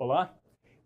Olá, 0.00 0.32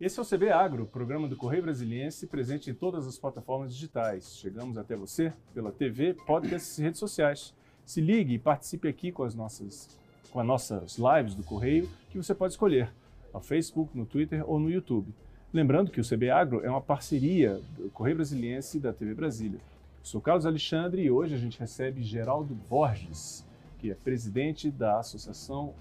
esse 0.00 0.18
é 0.18 0.22
o 0.22 0.24
CB 0.24 0.48
Agro, 0.48 0.86
programa 0.86 1.28
do 1.28 1.36
Correio 1.36 1.64
Brasiliense, 1.64 2.26
presente 2.26 2.70
em 2.70 2.74
todas 2.74 3.06
as 3.06 3.18
plataformas 3.18 3.74
digitais. 3.74 4.38
Chegamos 4.38 4.78
até 4.78 4.96
você 4.96 5.34
pela 5.52 5.70
TV, 5.70 6.14
podcasts 6.14 6.78
e 6.78 6.82
redes 6.82 6.98
sociais. 6.98 7.54
Se 7.84 8.00
ligue 8.00 8.32
e 8.32 8.38
participe 8.38 8.88
aqui 8.88 9.12
com 9.12 9.22
as 9.22 9.34
nossas, 9.34 9.86
com 10.30 10.40
as 10.40 10.46
nossas 10.46 10.96
lives 10.96 11.34
do 11.34 11.44
Correio, 11.44 11.90
que 12.08 12.16
você 12.16 12.34
pode 12.34 12.54
escolher 12.54 12.90
no 13.34 13.40
Facebook, 13.42 13.94
no 13.94 14.06
Twitter 14.06 14.48
ou 14.48 14.58
no 14.58 14.70
YouTube. 14.70 15.14
Lembrando 15.52 15.90
que 15.90 16.00
o 16.00 16.08
CB 16.08 16.30
Agro 16.30 16.64
é 16.64 16.70
uma 16.70 16.80
parceria 16.80 17.60
do 17.76 17.90
Correio 17.90 18.16
Brasiliense 18.16 18.78
e 18.78 18.80
da 18.80 18.94
TV 18.94 19.12
Brasília. 19.12 19.60
Sou 20.02 20.22
Carlos 20.22 20.46
Alexandre 20.46 21.02
e 21.02 21.10
hoje 21.10 21.34
a 21.34 21.38
gente 21.38 21.60
recebe 21.60 22.02
Geraldo 22.02 22.54
Borges, 22.54 23.46
que 23.78 23.90
é 23.90 23.94
presidente 23.94 24.70
da 24.70 25.00
Associação 25.00 25.74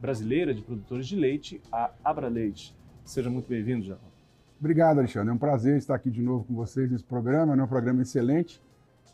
Brasileira 0.00 0.54
de 0.54 0.62
Produtores 0.62 1.06
de 1.06 1.16
Leite, 1.16 1.60
a 1.70 1.90
Abraleite. 2.02 2.77
Seja 3.08 3.30
muito 3.30 3.48
bem-vindo, 3.48 3.82
Geraldo. 3.82 4.04
Obrigado, 4.60 4.98
Alexandre. 4.98 5.30
É 5.30 5.32
um 5.32 5.38
prazer 5.38 5.78
estar 5.78 5.94
aqui 5.94 6.10
de 6.10 6.20
novo 6.20 6.44
com 6.44 6.54
vocês 6.54 6.90
nesse 6.90 7.04
programa. 7.04 7.56
É 7.56 7.62
um 7.62 7.66
programa 7.66 8.02
excelente, 8.02 8.60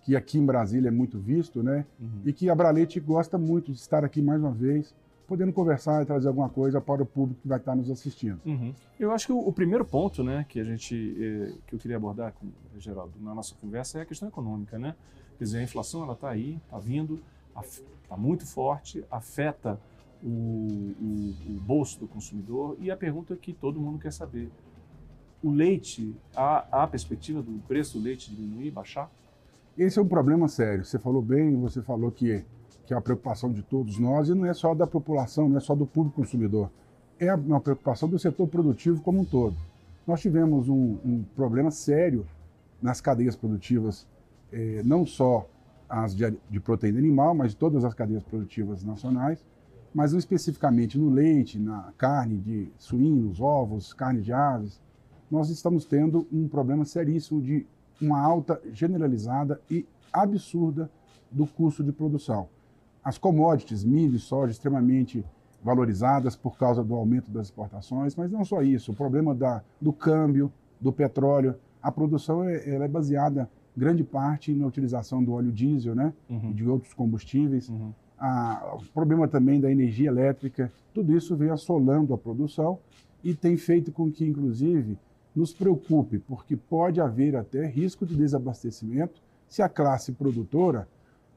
que 0.03 0.17
aqui 0.17 0.37
em 0.37 0.45
Brasília 0.45 0.89
é 0.89 0.91
muito 0.91 1.17
visto, 1.17 1.63
né? 1.63 1.87
Uhum. 2.01 2.23
E 2.25 2.33
que 2.33 2.49
a 2.49 2.55
Abraleite 2.55 2.99
gosta 2.99 3.39
muito 3.39 3.71
de 3.71 3.79
estar 3.79 4.05
aqui 4.05 4.21
mais 4.21 4.41
uma 4.41 4.51
vez, 4.51 4.93
podendo 5.29 5.53
conversar 5.53 6.03
e 6.03 6.07
trazer 6.07 6.27
alguma 6.27 6.49
coisa 6.49 6.81
para 6.81 7.05
o 7.05 7.07
público 7.07 7.41
que 7.43 7.47
vai 7.47 7.59
estar 7.59 7.77
nos 7.77 7.89
assistindo. 7.89 8.41
Uhum. 8.45 8.75
Eu 8.99 9.13
acho 9.13 9.27
que 9.27 9.33
o, 9.33 9.39
o, 9.39 9.53
primeiro 9.53 9.85
ponto, 9.85 10.25
né, 10.25 10.45
que 10.49 10.59
a 10.59 10.65
gente, 10.65 11.17
eh, 11.17 11.53
que 11.65 11.77
eu 11.77 11.79
queria 11.79 11.97
abordar, 11.97 12.33
com, 12.33 12.49
Geraldo, 12.77 13.13
na 13.21 13.33
nossa 13.33 13.55
conversa 13.61 14.01
é 14.01 14.03
a 14.03 14.05
questão 14.05 14.27
econômica, 14.27 14.77
né? 14.77 14.97
Quer 15.39 15.45
dizer, 15.45 15.59
a 15.59 15.63
inflação 15.63 16.03
ela 16.03 16.15
está 16.15 16.31
aí, 16.31 16.61
está 16.65 16.81
vindo, 16.81 17.23
está 18.03 18.17
muito 18.17 18.45
forte, 18.45 19.05
afeta 19.09 19.79
o, 20.25 20.29
o, 20.29 21.35
o, 21.51 21.61
bolso 21.61 22.01
do 22.01 22.09
consumidor 22.09 22.77
e 22.81 22.91
a 22.91 22.97
pergunta 22.97 23.37
que 23.37 23.53
todo 23.53 23.79
mundo 23.79 23.99
quer 23.99 24.13
saber: 24.13 24.51
o 25.43 25.51
leite, 25.51 26.17
há, 26.35 26.83
há 26.83 26.87
perspectiva 26.87 27.43
do 27.43 27.61
preço 27.69 27.99
do 27.99 28.05
leite 28.05 28.35
diminuir, 28.35 28.71
baixar? 28.71 29.11
Esse 29.77 29.99
é 29.99 30.03
um 30.03 30.09
problema 30.09 30.49
sério. 30.49 30.85
Você 30.85 30.99
falou 30.99 31.21
bem, 31.21 31.55
você 31.61 31.83
falou 31.83 32.11
que, 32.11 32.43
que 32.87 32.95
é 32.95 32.97
uma 32.97 33.03
preocupação 33.03 33.53
de 33.53 33.63
todos 33.63 33.99
nós 33.99 34.29
e 34.29 34.35
não 34.35 34.47
é 34.47 34.55
só 34.55 34.75
da 34.75 34.87
população, 34.87 35.49
não 35.49 35.59
é 35.59 35.61
só 35.61 35.75
do 35.75 35.85
público 35.85 36.17
consumidor. 36.17 36.71
É 37.19 37.35
uma 37.35 37.61
preocupação 37.61 38.09
do 38.09 38.19
setor 38.19 38.49
produtivo 38.49 39.03
como 39.03 39.21
um 39.21 39.25
todo. 39.25 39.57
Nós 40.07 40.21
tivemos 40.21 40.69
um, 40.69 40.99
um 41.05 41.25
problema 41.37 41.71
sério 41.71 42.27
nas 42.81 43.01
cadeias 43.01 43.37
produtivas, 43.37 44.07
eh, 44.53 44.83
não 44.85 45.07
só 45.07 45.49
as 45.89 46.15
de, 46.15 46.37
de 46.51 46.61
proteína 46.61 46.99
animal, 46.99 47.35
mas 47.35 47.55
todas 47.55 47.85
as 47.85 47.95
cadeias 47.95 48.23
produtivas 48.23 48.85
nacionais, 48.85 49.45
mas 49.95 50.13
especificamente 50.13 50.99
no 50.99 51.09
leite, 51.09 51.59
na 51.59 51.93
carne 51.97 52.37
de 52.37 52.73
suínos, 52.77 53.41
ovos, 53.41 53.93
carne 53.93 54.21
de 54.21 54.33
aves, 54.33 54.81
nós 55.31 55.49
estamos 55.51 55.85
tendo 55.85 56.27
um 56.33 56.49
problema 56.49 56.85
seríssimo 56.85 57.41
de 57.41 57.65
uma 58.01 58.21
alta 58.21 58.61
generalizada 58.73 59.61
e 59.71 59.87
absurda 60.13 60.91
do 61.31 61.47
custo 61.47 61.85
de 61.85 61.93
produção. 61.93 62.49
As 63.05 63.19
commodities, 63.19 63.85
milho 63.85 64.17
e 64.17 64.19
soja, 64.19 64.53
extremamente 64.53 65.25
valorizadas 65.63 66.37
por 66.37 66.59
causa 66.59 66.83
do 66.83 66.95
aumento 66.95 67.31
das 67.31 67.47
exportações, 67.47 68.15
mas 68.17 68.31
não 68.31 68.45
só 68.45 68.63
isso, 68.63 68.93
o 68.93 68.95
problema 68.95 69.35
da, 69.35 69.63
do 69.81 69.93
câmbio, 69.93 70.53
do 70.81 70.93
petróleo, 70.93 71.55
a 71.81 71.91
produção 71.91 72.45
é, 72.45 72.69
ela 72.69 72.85
é 72.85 72.89
baseada 72.89 73.49
grande 73.77 74.05
parte 74.05 74.53
na 74.53 74.67
utilização 74.67 75.23
do 75.23 75.33
óleo 75.33 75.51
diesel, 75.51 75.95
né, 75.95 76.13
uhum. 76.29 76.51
e 76.51 76.55
de 76.55 76.69
outros 76.69 76.93
combustíveis. 76.95 77.69
Uhum. 77.69 77.93
O 78.75 78.85
problema 78.93 79.29
também 79.29 79.61
da 79.61 79.71
energia 79.71 80.09
elétrica, 80.09 80.73
tudo 80.93 81.17
isso 81.17 81.37
vem 81.37 81.51
assolando 81.51 82.15
a 82.15 82.19
produção 82.19 82.79
e 83.23 83.35
tem 83.35 83.57
feito 83.57 83.91
com 83.91 84.11
que, 84.11 84.25
inclusive, 84.25 84.99
nos 85.35 85.53
preocupe, 85.53 86.19
porque 86.19 86.57
pode 86.57 87.01
haver 87.01 87.37
até 87.37 87.67
risco 87.67 88.07
de 88.07 88.15
desabastecimento 88.15 89.21
se 89.49 89.63
a 89.63 89.69
classe 89.69 90.13
produtora 90.13 90.89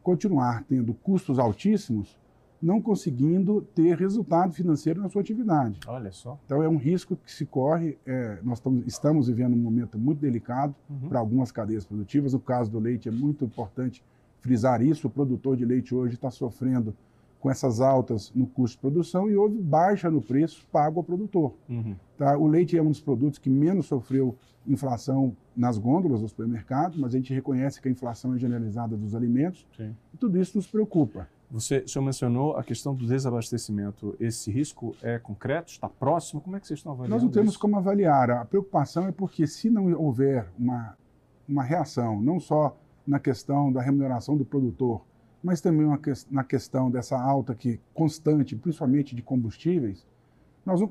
continuar 0.03 0.63
tendo 0.63 0.94
custos 0.94 1.39
altíssimos 1.39 2.17
não 2.61 2.81
conseguindo 2.81 3.61
ter 3.61 3.95
resultado 3.95 4.53
financeiro 4.53 5.01
na 5.01 5.09
sua 5.09 5.22
atividade. 5.22 5.79
Olha 5.88 6.11
só. 6.11 6.40
Então 6.45 6.63
é 6.63 6.67
um 6.67 6.78
risco 6.78 7.16
que 7.16 7.31
se 7.31 7.45
corre. 7.45 7.97
É, 8.06 8.40
nós 8.44 8.57
estamos, 8.57 8.88
estamos, 8.88 9.28
vivendo 9.28 9.53
um 9.53 9.59
momento 9.59 9.97
muito 9.97 10.19
delicado 10.19 10.73
uhum. 10.90 11.09
para 11.09 11.19
algumas 11.19 11.51
cadeias 11.51 11.85
produtivas. 11.85 12.34
O 12.34 12.40
caso 12.40 12.72
do 12.72 12.79
leite 12.79 13.07
é 13.07 13.11
muito 13.11 13.45
importante 13.45 14.03
frisar 14.39 14.81
isso. 14.81 15.07
O 15.07 15.09
produtor 15.09 15.55
de 15.57 15.65
leite 15.65 15.93
hoje 15.93 16.15
está 16.15 16.29
sofrendo 16.29 16.95
com 17.39 17.51
essas 17.51 17.79
altas 17.79 18.31
no 18.35 18.47
custo 18.47 18.77
de 18.77 18.81
produção 18.81 19.29
e 19.29 19.35
houve 19.35 19.57
baixa 19.61 20.09
no 20.09 20.21
preço 20.21 20.65
pago 20.71 20.99
ao 20.99 21.03
produtor. 21.03 21.53
Uhum. 21.69 21.95
Tá? 22.17 22.37
O 22.37 22.47
leite 22.47 22.77
é 22.77 22.81
um 22.81 22.89
dos 22.89 22.99
produtos 22.99 23.37
que 23.37 23.49
menos 23.49 23.85
sofreu 23.85 24.35
inflação 24.65 25.35
nas 25.55 25.77
gôndolas 25.77 26.21
do 26.21 26.27
supermercado, 26.27 26.97
mas 26.97 27.13
a 27.13 27.17
gente 27.17 27.33
reconhece 27.33 27.81
que 27.81 27.87
a 27.87 27.91
inflação 27.91 28.33
é 28.35 28.37
generalizada 28.37 28.97
dos 28.97 29.15
alimentos. 29.15 29.65
Sim. 29.75 29.95
E 30.13 30.17
tudo 30.17 30.39
isso 30.39 30.57
nos 30.57 30.67
preocupa. 30.67 31.27
Você, 31.49 31.79
o 31.79 31.87
senhor 31.87 32.03
mencionou 32.03 32.57
a 32.57 32.63
questão 32.63 32.93
do 32.93 33.07
desabastecimento. 33.07 34.15
Esse 34.19 34.51
risco 34.51 34.93
é 35.01 35.17
concreto? 35.17 35.71
Está 35.71 35.87
próximo? 35.87 36.41
Como 36.41 36.57
é 36.57 36.59
que 36.59 36.67
vocês 36.67 36.79
estão 36.79 36.91
avaliando 36.91 37.15
Nós 37.15 37.23
não 37.23 37.31
temos 37.31 37.51
isso? 37.51 37.59
como 37.59 37.77
avaliar. 37.77 38.29
A 38.31 38.45
preocupação 38.45 39.07
é 39.07 39.11
porque 39.13 39.47
se 39.47 39.69
não 39.69 39.93
houver 39.93 40.49
uma, 40.59 40.97
uma 41.47 41.63
reação, 41.63 42.21
não 42.21 42.39
só 42.39 42.77
na 43.07 43.19
questão 43.19 43.72
da 43.72 43.81
remuneração 43.81 44.35
do 44.35 44.44
produtor, 44.44 45.01
mas 45.41 45.62
também 45.62 45.85
uma, 45.85 46.00
na 46.29 46.44
questão 46.44 46.91
dessa 46.91 47.19
alta 47.19 47.56
que 47.56 47.79
constante, 47.94 48.56
principalmente 48.56 49.16
de 49.16 49.22
combustíveis, 49.22 50.06
nós 50.66 50.81
não, 50.81 50.90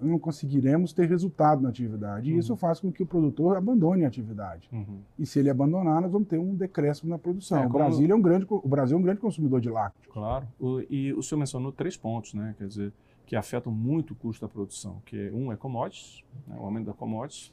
não 0.00 0.18
conseguiremos 0.20 0.92
ter 0.92 1.08
resultado 1.08 1.60
na 1.60 1.70
atividade. 1.70 2.30
Uhum. 2.30 2.36
E 2.36 2.38
isso 2.38 2.54
faz 2.54 2.78
com 2.78 2.92
que 2.92 3.02
o 3.02 3.06
produtor 3.06 3.56
abandone 3.56 4.04
a 4.04 4.08
atividade. 4.08 4.68
Uhum. 4.72 5.00
E 5.18 5.26
se 5.26 5.40
ele 5.40 5.50
abandonar, 5.50 6.00
nós 6.00 6.12
vamos 6.12 6.28
ter 6.28 6.38
um 6.38 6.54
decréscimo 6.54 7.10
na 7.10 7.18
produção. 7.18 7.60
É, 7.60 7.66
o, 7.66 7.70
Brasil 7.70 8.08
é 8.08 8.14
um 8.14 8.22
grande, 8.22 8.46
o 8.48 8.68
Brasil 8.68 8.96
é 8.96 9.00
um 9.00 9.02
grande 9.02 9.20
consumidor 9.20 9.60
de 9.60 9.68
lácteos. 9.68 10.14
Claro. 10.14 10.46
O, 10.60 10.80
e 10.88 11.12
o 11.12 11.22
senhor 11.24 11.40
mencionou 11.40 11.72
três 11.72 11.96
pontos, 11.96 12.34
né? 12.34 12.54
Quer 12.56 12.68
dizer, 12.68 12.92
que 13.26 13.34
afetam 13.34 13.72
muito 13.72 14.12
o 14.12 14.14
custo 14.14 14.46
da 14.46 14.48
produção, 14.48 15.02
que 15.04 15.28
um 15.32 15.50
é 15.50 15.56
commodities, 15.56 16.22
né? 16.46 16.56
o 16.56 16.64
aumento 16.64 16.86
da 16.86 16.92
commodities, 16.92 17.52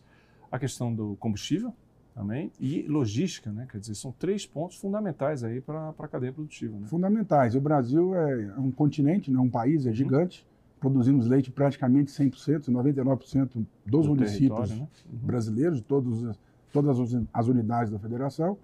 a 0.51 0.59
questão 0.59 0.93
do 0.93 1.15
combustível, 1.15 1.73
também 2.13 2.51
e 2.59 2.83
logística, 2.83 3.51
né? 3.51 3.67
Quer 3.69 3.79
dizer, 3.79 3.95
são 3.95 4.11
três 4.11 4.45
pontos 4.45 4.77
fundamentais 4.77 5.43
aí 5.43 5.61
para 5.61 5.89
a 5.89 6.07
cadeia 6.07 6.31
produtiva. 6.31 6.77
Né? 6.79 6.87
Fundamentais. 6.87 7.55
O 7.55 7.61
Brasil 7.61 8.15
é 8.15 8.53
um 8.57 8.71
continente, 8.71 9.31
não 9.31 9.41
é 9.41 9.43
um 9.43 9.49
país, 9.49 9.85
é 9.85 9.89
uhum. 9.89 9.95
gigante 9.95 10.45
produzimos 10.83 11.27
leite 11.27 11.49
praticamente 11.49 12.11
100%, 12.11 12.65
99% 12.65 13.65
dos 13.85 14.05
Do 14.05 14.09
municípios 14.09 14.71
né? 14.71 14.85
uhum. 15.09 15.19
brasileiros, 15.19 15.79
todos, 15.79 16.37
todas 16.73 16.97
as 17.33 17.47
unidades 17.47 17.89
da 17.89 17.97
federação, 17.97 18.57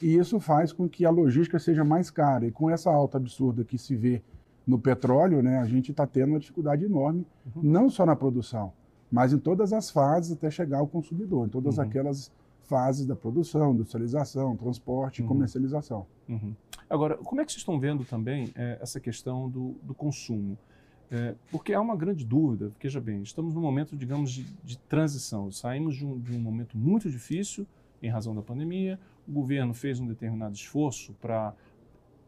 e 0.00 0.14
isso 0.14 0.38
faz 0.38 0.72
com 0.72 0.88
que 0.88 1.04
a 1.04 1.10
logística 1.10 1.58
seja 1.58 1.84
mais 1.84 2.12
cara. 2.12 2.46
E 2.46 2.52
com 2.52 2.70
essa 2.70 2.88
alta 2.88 3.16
absurda 3.16 3.64
que 3.64 3.76
se 3.76 3.96
vê 3.96 4.22
no 4.64 4.78
petróleo, 4.78 5.42
né, 5.42 5.58
a 5.58 5.64
gente 5.64 5.90
está 5.90 6.06
tendo 6.06 6.30
uma 6.30 6.38
dificuldade 6.38 6.84
enorme, 6.84 7.26
uhum. 7.56 7.62
não 7.64 7.90
só 7.90 8.06
na 8.06 8.14
produção, 8.14 8.72
mas 9.10 9.32
em 9.32 9.38
todas 9.38 9.72
as 9.72 9.90
fases 9.90 10.30
até 10.30 10.48
chegar 10.50 10.78
ao 10.78 10.86
consumidor, 10.86 11.46
em 11.46 11.50
todas 11.50 11.78
uhum. 11.78 11.82
aquelas 11.82 12.30
fases 12.68 13.06
da 13.06 13.16
produção, 13.16 13.72
industrialização, 13.72 14.56
transporte 14.56 15.18
e 15.18 15.22
uhum. 15.22 15.28
comercialização. 15.28 16.06
Uhum. 16.28 16.54
Agora, 16.88 17.16
como 17.16 17.40
é 17.40 17.44
que 17.44 17.50
vocês 17.50 17.62
estão 17.62 17.80
vendo 17.80 18.04
também 18.04 18.52
é, 18.54 18.78
essa 18.80 19.00
questão 19.00 19.48
do, 19.48 19.74
do 19.82 19.94
consumo? 19.94 20.56
É, 21.10 21.34
porque 21.50 21.72
há 21.72 21.80
uma 21.80 21.96
grande 21.96 22.24
dúvida, 22.24 22.70
veja 22.80 23.00
bem, 23.00 23.22
estamos 23.22 23.54
num 23.54 23.62
momento, 23.62 23.96
digamos, 23.96 24.30
de, 24.30 24.44
de 24.62 24.78
transição. 24.78 25.50
Saímos 25.50 25.96
de 25.96 26.04
um, 26.04 26.18
de 26.20 26.36
um, 26.36 26.40
momento 26.40 26.76
muito 26.76 27.10
difícil 27.10 27.66
em 28.02 28.10
razão 28.10 28.34
da 28.34 28.42
pandemia, 28.42 29.00
o 29.26 29.32
governo 29.32 29.72
fez 29.72 29.98
um 29.98 30.06
determinado 30.06 30.54
esforço 30.54 31.14
para 31.14 31.54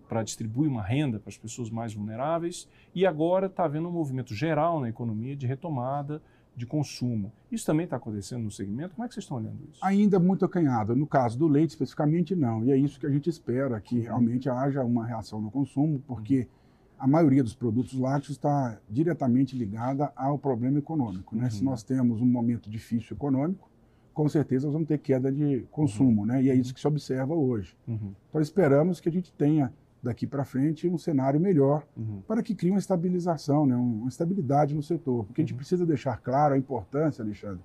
para 0.09 0.25
distribuir 0.25 0.69
uma 0.69 0.83
renda 0.83 1.21
para 1.21 1.29
as 1.29 1.39
pessoas 1.39 1.71
mais 1.71 1.95
vulneráveis 1.95 2.69
e 2.93 3.07
agora 3.07 3.47
está 3.47 3.63
havendo 3.63 3.89
um 3.89 3.93
movimento 3.93 4.35
geral 4.35 4.81
na 4.81 4.89
economia 4.89 5.37
de 5.37 5.47
retomada 5.47 6.21
de 6.61 6.67
consumo. 6.67 7.33
Isso 7.51 7.65
também 7.65 7.85
está 7.85 7.97
acontecendo 7.97 8.45
no 8.45 8.51
segmento? 8.51 8.95
Como 8.95 9.05
é 9.05 9.09
que 9.09 9.15
vocês 9.15 9.25
estão 9.25 9.39
olhando 9.39 9.59
isso? 9.71 9.81
Ainda 9.83 10.21
muito 10.21 10.45
acanhado. 10.45 10.95
No 10.95 11.07
caso 11.07 11.39
do 11.39 11.49
leite, 11.49 11.71
especificamente, 11.71 12.37
não. 12.37 12.63
E 12.65 12.71
é 12.71 12.77
isso 12.77 13.01
que 13.01 13.07
a 13.07 13.11
gente 13.11 13.29
espera, 13.29 13.81
que 13.81 13.99
realmente 13.99 14.49
haja 14.49 14.85
uma 14.85 15.07
reação 15.07 15.41
no 15.41 15.51
consumo, 15.51 16.03
porque 16.07 16.41
uhum 16.41 16.61
a 17.01 17.07
maioria 17.07 17.43
dos 17.43 17.55
produtos 17.55 17.99
lácteos 17.99 18.33
está 18.33 18.79
diretamente 18.87 19.57
ligada 19.57 20.13
ao 20.15 20.39
problema 20.39 20.79
econômico. 20.79 21.35
Né? 21.35 21.45
Uhum. 21.45 21.51
Se 21.51 21.65
nós 21.65 21.83
temos 21.83 22.21
um 22.21 22.27
momento 22.27 22.69
difícil 22.69 23.17
econômico, 23.17 23.71
com 24.13 24.29
certeza 24.29 24.67
nós 24.67 24.75
vamos 24.75 24.87
ter 24.87 24.99
queda 24.99 25.33
de 25.33 25.67
consumo, 25.71 26.21
uhum. 26.21 26.27
né? 26.27 26.43
e 26.43 26.51
é 26.51 26.55
isso 26.55 26.75
que 26.75 26.81
se 26.81 26.87
observa 26.87 27.35
hoje. 27.35 27.75
Uhum. 27.89 28.13
Então 28.29 28.39
esperamos 28.43 29.01
que 29.01 29.09
a 29.09 29.13
gente 29.13 29.33
tenha 29.33 29.73
daqui 30.03 30.27
para 30.27 30.45
frente 30.45 30.89
um 30.89 30.99
cenário 30.99 31.39
melhor 31.39 31.87
uhum. 31.97 32.23
para 32.27 32.43
que 32.43 32.55
crie 32.55 32.71
uma 32.71 32.79
estabilização, 32.79 33.67
né? 33.67 33.77
uma 33.77 34.09
estabilidade 34.09 34.75
no 34.75 34.83
setor, 34.83 35.25
porque 35.25 35.41
a 35.41 35.45
gente 35.45 35.53
uhum. 35.53 35.59
precisa 35.59 35.85
deixar 35.85 36.19
claro 36.21 36.55
a 36.55 36.59
importância, 36.59 37.23
Alexandre, 37.23 37.61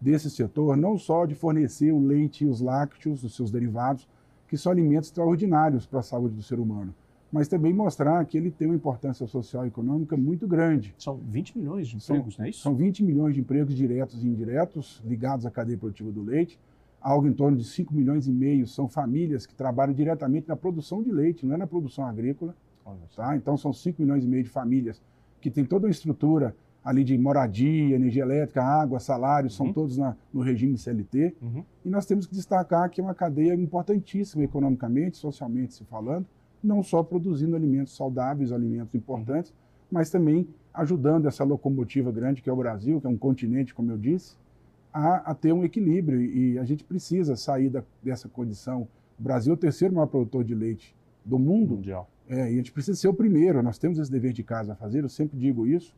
desse 0.00 0.30
setor, 0.30 0.76
não 0.76 0.98
só 0.98 1.26
de 1.26 1.34
fornecer 1.34 1.92
o 1.92 2.00
leite 2.00 2.44
e 2.44 2.46
os 2.46 2.60
lácteos, 2.60 3.22
os 3.22 3.36
seus 3.36 3.50
derivados, 3.50 4.08
que 4.48 4.56
são 4.56 4.72
alimentos 4.72 5.08
extraordinários 5.08 5.86
para 5.86 6.00
a 6.00 6.02
saúde 6.02 6.34
do 6.34 6.42
ser 6.42 6.58
humano, 6.58 6.92
mas 7.30 7.46
também 7.46 7.72
mostrar 7.72 8.24
que 8.24 8.36
ele 8.36 8.50
tem 8.50 8.66
uma 8.66 8.74
importância 8.74 9.26
social 9.26 9.64
e 9.64 9.68
econômica 9.68 10.16
muito 10.16 10.48
grande. 10.48 10.92
São 10.98 11.16
20 11.18 11.58
milhões 11.58 11.86
de 11.86 11.96
empregos, 11.96 12.34
são, 12.34 12.42
não 12.42 12.46
é 12.46 12.50
isso? 12.50 12.62
São 12.62 12.74
20 12.74 13.04
milhões 13.04 13.34
de 13.34 13.40
empregos 13.40 13.76
diretos 13.76 14.24
e 14.24 14.26
indiretos 14.26 15.00
ligados 15.04 15.46
à 15.46 15.50
cadeia 15.50 15.78
produtiva 15.78 16.10
do 16.10 16.22
leite. 16.22 16.58
Algo 17.00 17.26
em 17.26 17.32
torno 17.32 17.56
de 17.56 17.64
5 17.64 17.94
milhões 17.94 18.26
e 18.26 18.32
meio 18.32 18.66
são 18.66 18.88
famílias 18.88 19.46
que 19.46 19.54
trabalham 19.54 19.94
diretamente 19.94 20.48
na 20.48 20.56
produção 20.56 21.02
de 21.02 21.10
leite, 21.10 21.46
não 21.46 21.54
é 21.54 21.58
na 21.58 21.66
produção 21.66 22.04
agrícola. 22.04 22.54
Tá? 23.16 23.36
Então 23.36 23.56
são 23.56 23.72
5 23.72 24.02
milhões 24.02 24.24
e 24.24 24.28
meio 24.28 24.42
de 24.42 24.50
famílias 24.50 25.00
que 25.40 25.50
têm 25.50 25.64
toda 25.64 25.86
uma 25.86 25.90
estrutura 25.90 26.54
ali 26.84 27.04
de 27.04 27.16
moradia, 27.16 27.94
energia 27.94 28.22
elétrica, 28.22 28.62
água, 28.62 28.98
salários, 28.98 29.54
são 29.54 29.66
uhum. 29.66 29.72
todos 29.72 29.98
na, 29.98 30.16
no 30.32 30.40
regime 30.40 30.76
CLT. 30.78 31.36
Uhum. 31.40 31.64
E 31.84 31.88
nós 31.88 32.06
temos 32.06 32.26
que 32.26 32.34
destacar 32.34 32.88
que 32.90 33.00
é 33.00 33.04
uma 33.04 33.14
cadeia 33.14 33.54
importantíssima 33.54 34.44
economicamente, 34.44 35.18
socialmente 35.18 35.74
se 35.74 35.84
falando, 35.84 36.26
não 36.62 36.82
só 36.82 37.02
produzindo 37.02 37.54
alimentos 37.54 37.94
saudáveis, 37.94 38.52
alimentos 38.52 38.94
importantes, 38.94 39.52
mas 39.90 40.10
também 40.10 40.48
ajudando 40.72 41.26
essa 41.26 41.44
locomotiva 41.44 42.10
grande 42.12 42.40
que 42.40 42.48
é 42.48 42.52
o 42.52 42.56
Brasil, 42.56 43.00
que 43.00 43.06
é 43.06 43.10
um 43.10 43.18
continente, 43.18 43.74
como 43.74 43.90
eu 43.90 43.98
disse, 43.98 44.36
a, 44.92 45.30
a 45.30 45.34
ter 45.34 45.52
um 45.52 45.64
equilíbrio. 45.64 46.20
E 46.20 46.58
a 46.58 46.64
gente 46.64 46.84
precisa 46.84 47.36
sair 47.36 47.68
da, 47.68 47.82
dessa 48.02 48.28
condição. 48.28 48.88
O 49.18 49.22
Brasil 49.22 49.52
é 49.52 49.54
o 49.54 49.58
terceiro 49.58 49.94
maior 49.94 50.06
produtor 50.06 50.44
de 50.44 50.54
leite 50.54 50.94
do 51.24 51.38
mundo. 51.38 51.76
Mundial. 51.76 52.10
É, 52.28 52.48
e 52.48 52.54
a 52.54 52.56
gente 52.56 52.70
precisa 52.70 52.96
ser 52.96 53.08
o 53.08 53.14
primeiro. 53.14 53.62
Nós 53.62 53.78
temos 53.78 53.98
esse 53.98 54.10
dever 54.10 54.32
de 54.32 54.44
casa 54.44 54.72
a 54.72 54.76
fazer, 54.76 55.02
eu 55.02 55.08
sempre 55.08 55.38
digo 55.38 55.66
isso. 55.66 55.94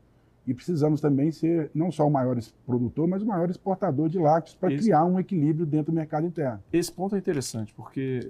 E 0.47 0.53
precisamos 0.53 1.01
também 1.01 1.31
ser 1.31 1.71
não 1.75 1.93
só 1.93 2.07
o 2.07 2.11
maior 2.11 2.37
produtor, 2.67 3.07
mas 3.07 3.23
o 3.23 3.27
maior 3.27 3.49
exportador 3.49 4.09
de 4.09 4.19
lácteos 4.19 4.57
para 4.57 4.73
esse... 4.73 4.85
criar 4.85 5.05
um 5.05 5.19
equilíbrio 5.19 5.65
dentro 5.65 5.93
do 5.93 5.95
mercado 5.95 6.27
interno. 6.27 6.63
Esse 6.73 6.91
ponto 6.93 7.15
é 7.15 7.19
interessante, 7.19 7.73
porque 7.75 8.21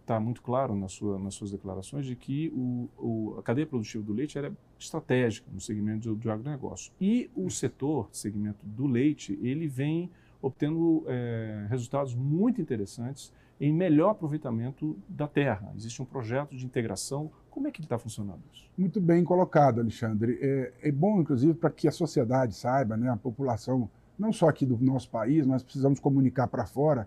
está 0.00 0.16
é, 0.16 0.18
muito 0.18 0.40
claro 0.42 0.74
na 0.74 0.88
sua, 0.88 1.18
nas 1.18 1.34
suas 1.34 1.50
declarações 1.50 2.06
de 2.06 2.16
que 2.16 2.48
o, 2.54 2.88
o, 2.98 3.34
a 3.38 3.42
cadeia 3.42 3.66
produtiva 3.66 4.02
do 4.02 4.12
leite 4.12 4.38
é 4.38 4.50
estratégica 4.78 5.48
no 5.52 5.60
segmento 5.60 6.08
do, 6.08 6.14
do 6.14 6.30
agronegócio. 6.30 6.92
E 7.00 7.30
o 7.36 7.50
setor, 7.50 8.08
segmento 8.10 8.64
do 8.64 8.86
leite, 8.86 9.38
ele 9.42 9.68
vem 9.68 10.10
obtendo 10.42 11.04
é, 11.06 11.66
resultados 11.68 12.14
muito 12.14 12.60
interessantes 12.60 13.32
em 13.60 13.72
melhor 13.72 14.10
aproveitamento 14.12 14.96
da 15.06 15.28
terra. 15.28 15.70
Existe 15.76 16.00
um 16.00 16.04
projeto 16.06 16.56
de 16.56 16.64
integração. 16.64 17.30
Como 17.50 17.68
é 17.68 17.70
que 17.70 17.82
está 17.82 17.98
funcionando 17.98 18.40
isso? 18.52 18.64
Muito 18.76 19.00
bem 19.00 19.22
colocado, 19.22 19.80
Alexandre. 19.80 20.38
É, 20.40 20.72
é 20.84 20.92
bom, 20.92 21.20
inclusive, 21.20 21.52
para 21.52 21.68
que 21.68 21.86
a 21.86 21.92
sociedade 21.92 22.54
saiba, 22.54 22.96
né, 22.96 23.10
a 23.10 23.16
população, 23.16 23.90
não 24.18 24.32
só 24.32 24.48
aqui 24.48 24.64
do 24.64 24.78
nosso 24.78 25.10
país, 25.10 25.44
mas 25.46 25.62
precisamos 25.62 26.00
comunicar 26.00 26.46
para 26.48 26.64
fora, 26.64 27.06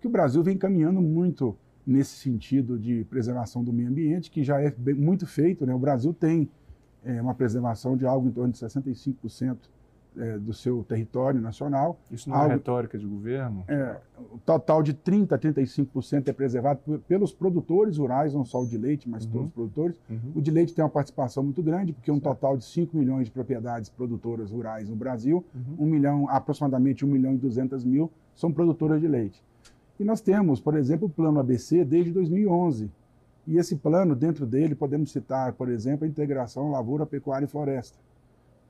que 0.00 0.06
o 0.06 0.10
Brasil 0.10 0.42
vem 0.42 0.56
caminhando 0.56 1.02
muito 1.02 1.56
nesse 1.86 2.16
sentido 2.16 2.78
de 2.78 3.04
preservação 3.04 3.62
do 3.62 3.72
meio 3.72 3.88
ambiente, 3.88 4.30
que 4.30 4.42
já 4.42 4.62
é 4.62 4.74
muito 4.94 5.26
feito. 5.26 5.66
Né? 5.66 5.74
O 5.74 5.78
Brasil 5.78 6.14
tem 6.14 6.48
é, 7.04 7.20
uma 7.20 7.34
preservação 7.34 7.96
de 7.96 8.06
algo 8.06 8.28
em 8.28 8.32
torno 8.32 8.52
de 8.52 8.58
65% 8.58 9.58
é, 10.16 10.38
do 10.38 10.52
seu 10.52 10.84
território 10.84 11.40
nacional. 11.40 11.98
Isso 12.10 12.28
não 12.28 12.36
é 12.36 12.40
algo, 12.40 12.52
é 12.52 12.54
retórica 12.56 12.98
de 12.98 13.06
governo? 13.06 13.64
É, 13.66 13.96
o 14.32 14.38
total 14.38 14.82
de 14.82 14.94
30% 14.94 15.32
a 15.32 15.38
35% 15.38 16.28
é 16.28 16.32
preservado 16.32 16.80
pelos 17.08 17.32
produtores 17.32 17.96
rurais, 17.96 18.34
não 18.34 18.44
só 18.44 18.62
o 18.62 18.66
de 18.66 18.76
leite, 18.76 19.08
mas 19.08 19.24
uhum. 19.24 19.32
todos 19.32 19.46
os 19.48 19.52
produtores. 19.54 19.96
Uhum. 20.10 20.32
O 20.36 20.40
de 20.40 20.50
leite 20.50 20.74
tem 20.74 20.84
uma 20.84 20.90
participação 20.90 21.42
muito 21.42 21.62
grande, 21.62 21.92
porque 21.92 22.10
um 22.10 22.20
certo. 22.20 22.34
total 22.34 22.56
de 22.56 22.64
5 22.64 22.96
milhões 22.96 23.26
de 23.26 23.30
propriedades 23.30 23.88
produtoras 23.88 24.50
rurais 24.50 24.88
no 24.88 24.96
Brasil, 24.96 25.44
uhum. 25.54 25.86
1 25.86 25.90
milhão, 25.90 26.28
aproximadamente 26.28 27.04
1 27.04 27.08
milhão 27.08 27.34
e 27.34 27.38
200 27.38 27.84
mil 27.84 28.10
são 28.34 28.52
produtoras 28.52 29.00
de 29.00 29.08
leite. 29.08 29.42
E 29.98 30.04
nós 30.04 30.20
temos, 30.20 30.60
por 30.60 30.76
exemplo, 30.76 31.06
o 31.06 31.10
Plano 31.10 31.38
ABC 31.38 31.84
desde 31.84 32.10
2011. 32.12 32.90
E 33.46 33.56
esse 33.58 33.76
plano, 33.76 34.14
dentro 34.14 34.46
dele, 34.46 34.74
podemos 34.74 35.10
citar, 35.10 35.52
por 35.52 35.68
exemplo, 35.68 36.04
a 36.04 36.08
integração 36.08 36.70
lavoura, 36.70 37.04
pecuária 37.04 37.44
e 37.44 37.48
floresta 37.48 37.98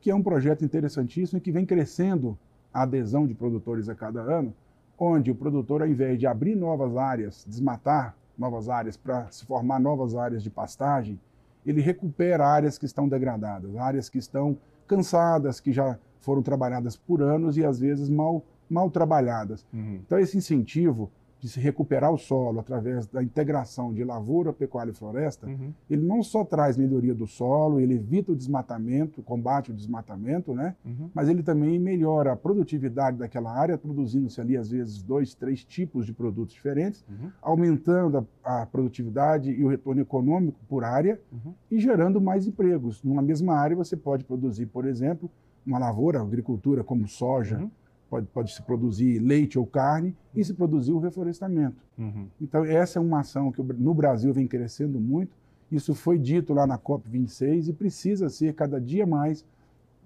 que 0.02 0.10
é 0.10 0.14
um 0.14 0.22
projeto 0.22 0.64
interessantíssimo 0.64 1.38
e 1.38 1.40
que 1.40 1.52
vem 1.52 1.64
crescendo 1.64 2.37
a 2.75 2.82
adesão 2.82 3.25
de 3.25 3.34
produtores 3.34 3.88
a 3.88 3.94
cada 3.94 4.20
ano, 4.20 4.52
onde 4.99 5.31
o 5.31 5.34
produtor, 5.34 5.81
ao 5.81 5.88
invés 5.88 6.19
de 6.19 6.26
abrir 6.26 6.56
novas 6.56 6.96
áreas, 6.96 7.46
desmatar 7.49 8.16
novas 8.37 8.69
áreas 8.69 8.96
para 8.96 9.31
se 9.31 9.46
formar 9.46 9.78
novas 9.78 10.16
áreas 10.16 10.43
de 10.43 10.50
pastagem, 10.50 11.20
ele 11.64 11.81
recupera 11.81 12.44
áreas 12.44 12.76
que 12.76 12.84
estão 12.84 13.08
degradadas, 13.08 13.76
áreas 13.76 14.08
que 14.08 14.19
estão 14.19 14.58
cansadas, 14.88 15.60
que 15.60 15.70
já 15.70 15.96
foram 16.19 16.43
trabalhadas 16.43 16.96
por 16.96 17.22
anos 17.22 17.56
e 17.56 17.64
às 17.64 17.78
vezes 17.78 18.10
mal, 18.10 18.44
mal 18.69 18.90
trabalhadas. 18.90 19.64
Uhum. 19.72 20.00
Então, 20.05 20.19
esse 20.19 20.37
incentivo 20.37 21.12
de 21.42 21.48
se 21.48 21.58
recuperar 21.58 22.12
o 22.12 22.16
solo 22.16 22.60
através 22.60 23.08
da 23.08 23.20
integração 23.20 23.92
de 23.92 24.04
lavoura, 24.04 24.52
pecuária 24.52 24.92
e 24.92 24.94
floresta, 24.94 25.48
uhum. 25.48 25.74
ele 25.90 26.06
não 26.06 26.22
só 26.22 26.44
traz 26.44 26.76
melhoria 26.76 27.12
do 27.12 27.26
solo, 27.26 27.80
ele 27.80 27.94
evita 27.94 28.30
o 28.30 28.36
desmatamento, 28.36 29.20
combate 29.24 29.72
o 29.72 29.74
desmatamento, 29.74 30.54
né? 30.54 30.76
Uhum. 30.84 31.10
Mas 31.12 31.28
ele 31.28 31.42
também 31.42 31.80
melhora 31.80 32.30
a 32.30 32.36
produtividade 32.36 33.18
daquela 33.18 33.50
área, 33.52 33.76
produzindo-se 33.76 34.40
ali 34.40 34.56
às 34.56 34.70
vezes 34.70 35.02
dois, 35.02 35.34
três 35.34 35.64
tipos 35.64 36.06
de 36.06 36.12
produtos 36.12 36.54
diferentes, 36.54 37.04
uhum. 37.08 37.32
aumentando 37.42 38.24
a, 38.44 38.62
a, 38.62 38.66
produtividade 38.66 39.50
e 39.50 39.64
o 39.64 39.68
retorno 39.68 40.00
econômico 40.00 40.60
por 40.68 40.84
área 40.84 41.20
uhum. 41.32 41.54
e 41.68 41.80
gerando 41.80 42.20
mais 42.20 42.46
empregos. 42.46 43.02
Numa 43.02 43.20
mesma 43.20 43.56
área 43.56 43.74
você 43.74 43.96
pode 43.96 44.22
produzir, 44.22 44.66
por 44.66 44.86
exemplo, 44.86 45.28
uma 45.66 45.80
lavoura, 45.80 46.22
agricultura 46.22 46.84
como 46.84 47.08
soja, 47.08 47.58
uhum 47.58 47.70
pode, 48.12 48.26
pode 48.26 48.54
se 48.54 48.60
produzir 48.60 49.18
leite 49.20 49.58
ou 49.58 49.64
carne 49.64 50.14
e 50.34 50.44
se 50.44 50.52
produzir 50.52 50.92
o 50.92 50.98
reflorestamento. 50.98 51.82
Uhum. 51.96 52.26
Então, 52.38 52.62
essa 52.62 52.98
é 52.98 53.02
uma 53.02 53.20
ação 53.20 53.50
que 53.50 53.62
no 53.62 53.94
Brasil 53.94 54.34
vem 54.34 54.46
crescendo 54.46 55.00
muito. 55.00 55.34
Isso 55.70 55.94
foi 55.94 56.18
dito 56.18 56.52
lá 56.52 56.66
na 56.66 56.76
COP26 56.78 57.68
e 57.68 57.72
precisa 57.72 58.28
ser 58.28 58.52
cada 58.52 58.78
dia 58.78 59.06
mais, 59.06 59.46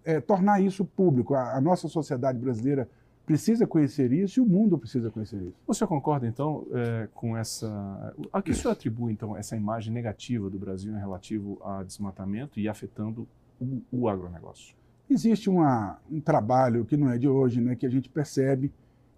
é, 0.04 0.20
tornar 0.20 0.60
isso 0.60 0.84
público. 0.84 1.34
A, 1.34 1.56
a 1.56 1.60
nossa 1.60 1.88
sociedade 1.88 2.38
brasileira 2.38 2.88
precisa 3.26 3.66
conhecer 3.66 4.12
isso 4.12 4.38
e 4.38 4.40
o 4.40 4.46
mundo 4.46 4.78
precisa 4.78 5.10
conhecer 5.10 5.42
isso. 5.42 5.56
Você 5.66 5.84
concorda, 5.84 6.28
então, 6.28 6.64
é, 6.70 7.08
com 7.12 7.36
essa... 7.36 8.14
A 8.32 8.40
que 8.40 8.52
o 8.52 8.54
senhor 8.54 8.70
atribui, 8.70 9.12
então, 9.12 9.36
essa 9.36 9.56
imagem 9.56 9.92
negativa 9.92 10.48
do 10.48 10.60
Brasil 10.60 10.92
em 10.92 10.98
relativo 11.00 11.60
a 11.64 11.82
desmatamento 11.82 12.60
e 12.60 12.68
afetando 12.68 13.26
o, 13.60 13.82
o 13.90 14.08
agronegócio? 14.08 14.76
Existe 15.08 15.48
uma, 15.48 15.98
um 16.10 16.20
trabalho 16.20 16.84
que 16.84 16.96
não 16.96 17.10
é 17.10 17.16
de 17.16 17.28
hoje, 17.28 17.60
né, 17.60 17.76
que 17.76 17.86
a 17.86 17.90
gente 17.90 18.08
percebe 18.08 18.72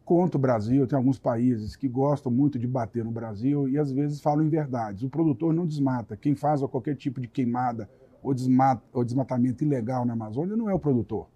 contra 0.05 0.37
o 0.37 0.41
Brasil. 0.41 0.87
Tem 0.87 0.97
alguns 0.97 1.19
países 1.19 1.77
que 1.77 1.89
gostam 1.89 2.31
muito 2.31 2.59
de 2.59 2.67
bater 2.67 3.05
no 3.05 3.11
Brasil 3.11 3.69
e 3.69 3.79
às 3.79 3.91
vezes 3.91 4.21
falam 4.21 4.45
em 4.45 4.49
verdades. 4.49 5.03
O 5.03 5.09
produtor 5.09 5.53
não 5.55 5.67
desmata. 5.67 6.17
Quem 6.17 6.35
faz 6.35 6.61
qualquer 6.63 6.95
tipo 6.95 7.21
de 7.21 7.27
queimada 7.27 7.89
ou, 8.23 8.35
desmata, 8.35 8.83
ou 8.93 9.03
desmatamento 9.03 9.65
ilegal 9.65 10.05
na 10.05 10.13
Amazônia 10.13 10.57
não 10.57 10.69
é 10.69 10.75
o 10.75 10.79
produtor. 10.79 11.27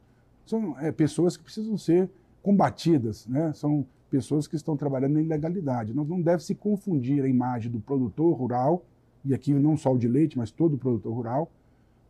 São 0.44 0.78
é, 0.78 0.92
pessoas 0.92 1.36
que 1.36 1.44
precisam 1.44 1.78
ser 1.78 2.10
combatidas, 2.42 3.26
né? 3.26 3.52
são 3.54 3.86
pessoas 4.10 4.46
que 4.46 4.56
estão 4.56 4.76
trabalhando 4.76 5.14
na 5.14 5.22
ilegalidade. 5.22 5.94
Não, 5.94 6.04
não 6.04 6.20
deve 6.20 6.42
se 6.42 6.54
confundir 6.54 7.24
a 7.24 7.28
imagem 7.28 7.70
do 7.70 7.80
produtor 7.80 8.36
rural, 8.36 8.84
e 9.24 9.32
aqui 9.32 9.54
não 9.54 9.76
só 9.76 9.94
o 9.94 9.98
de 9.98 10.08
leite, 10.08 10.36
mas 10.36 10.50
todo 10.50 10.76
produtor 10.76 11.14
rural, 11.14 11.50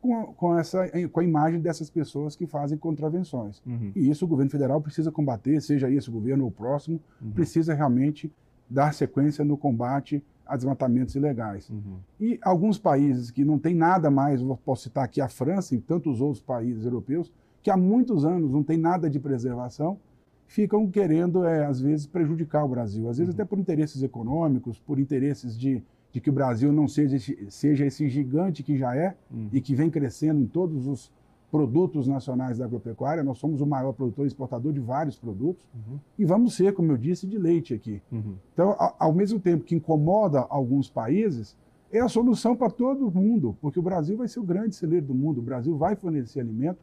com, 0.02 0.18
a, 0.18 0.26
com, 0.26 0.58
essa, 0.58 0.84
com 1.10 1.20
a 1.20 1.24
imagem 1.24 1.60
dessas 1.60 1.88
pessoas 1.88 2.34
que 2.34 2.44
fazem 2.44 2.76
contravenções. 2.76 3.62
Uhum. 3.64 3.92
E 3.94 4.10
isso 4.10 4.24
o 4.24 4.28
governo 4.28 4.50
federal 4.50 4.80
precisa 4.80 5.12
combater, 5.12 5.62
seja 5.62 5.88
esse 5.88 6.10
o 6.10 6.12
governo 6.12 6.42
ou 6.42 6.50
o 6.50 6.52
próximo, 6.52 7.00
uhum. 7.22 7.30
precisa 7.30 7.72
realmente 7.72 8.30
dar 8.68 8.92
sequência 8.92 9.44
no 9.44 9.56
combate 9.56 10.22
a 10.44 10.56
desmatamentos 10.56 11.14
ilegais. 11.14 11.70
Uhum. 11.70 11.98
E 12.20 12.38
alguns 12.42 12.78
países 12.78 13.30
que 13.30 13.44
não 13.44 13.58
têm 13.58 13.76
nada 13.76 14.10
mais, 14.10 14.42
posso 14.64 14.82
citar 14.82 15.04
aqui 15.04 15.20
a 15.20 15.28
França 15.28 15.74
e 15.74 15.78
tantos 15.78 16.20
outros 16.20 16.42
países 16.42 16.84
europeus, 16.84 17.32
que 17.62 17.70
há 17.70 17.76
muitos 17.76 18.24
anos 18.24 18.50
não 18.50 18.64
tem 18.64 18.76
nada 18.76 19.08
de 19.08 19.20
preservação, 19.20 19.98
ficam 20.48 20.90
querendo, 20.90 21.44
é, 21.46 21.64
às 21.64 21.80
vezes, 21.80 22.06
prejudicar 22.06 22.64
o 22.64 22.68
Brasil. 22.68 23.08
Às 23.08 23.18
vezes 23.18 23.32
uhum. 23.32 23.40
até 23.40 23.44
por 23.48 23.58
interesses 23.58 24.02
econômicos, 24.02 24.80
por 24.80 24.98
interesses 24.98 25.56
de 25.56 25.80
de 26.12 26.20
que 26.20 26.30
o 26.30 26.32
Brasil 26.32 26.72
não 26.72 26.86
seja 26.86 27.16
esse, 27.16 27.46
seja 27.50 27.86
esse 27.86 28.08
gigante 28.08 28.62
que 28.62 28.76
já 28.76 28.94
é 28.94 29.16
uhum. 29.30 29.48
e 29.52 29.60
que 29.60 29.74
vem 29.74 29.90
crescendo 29.90 30.40
em 30.40 30.46
todos 30.46 30.86
os 30.86 31.10
produtos 31.50 32.06
nacionais 32.06 32.58
da 32.58 32.66
agropecuária. 32.66 33.22
Nós 33.22 33.38
somos 33.38 33.60
o 33.60 33.66
maior 33.66 33.92
produtor 33.92 34.24
e 34.24 34.28
exportador 34.28 34.72
de 34.72 34.80
vários 34.80 35.18
produtos 35.18 35.66
uhum. 35.74 35.98
e 36.18 36.24
vamos 36.24 36.54
ser, 36.54 36.74
como 36.74 36.92
eu 36.92 36.96
disse, 36.96 37.26
de 37.26 37.38
leite 37.38 37.72
aqui. 37.72 38.02
Uhum. 38.12 38.34
Então, 38.52 38.76
ao, 38.78 38.96
ao 38.98 39.12
mesmo 39.12 39.40
tempo 39.40 39.64
que 39.64 39.74
incomoda 39.74 40.46
alguns 40.50 40.90
países, 40.90 41.56
é 41.90 42.00
a 42.00 42.08
solução 42.08 42.56
para 42.56 42.70
todo 42.70 43.10
mundo, 43.10 43.56
porque 43.60 43.78
o 43.78 43.82
Brasil 43.82 44.16
vai 44.16 44.28
ser 44.28 44.40
o 44.40 44.44
grande 44.44 44.74
celeiro 44.74 45.06
do 45.06 45.14
mundo. 45.14 45.38
O 45.38 45.42
Brasil 45.42 45.76
vai 45.76 45.94
fornecer 45.94 46.40
alimento 46.40 46.78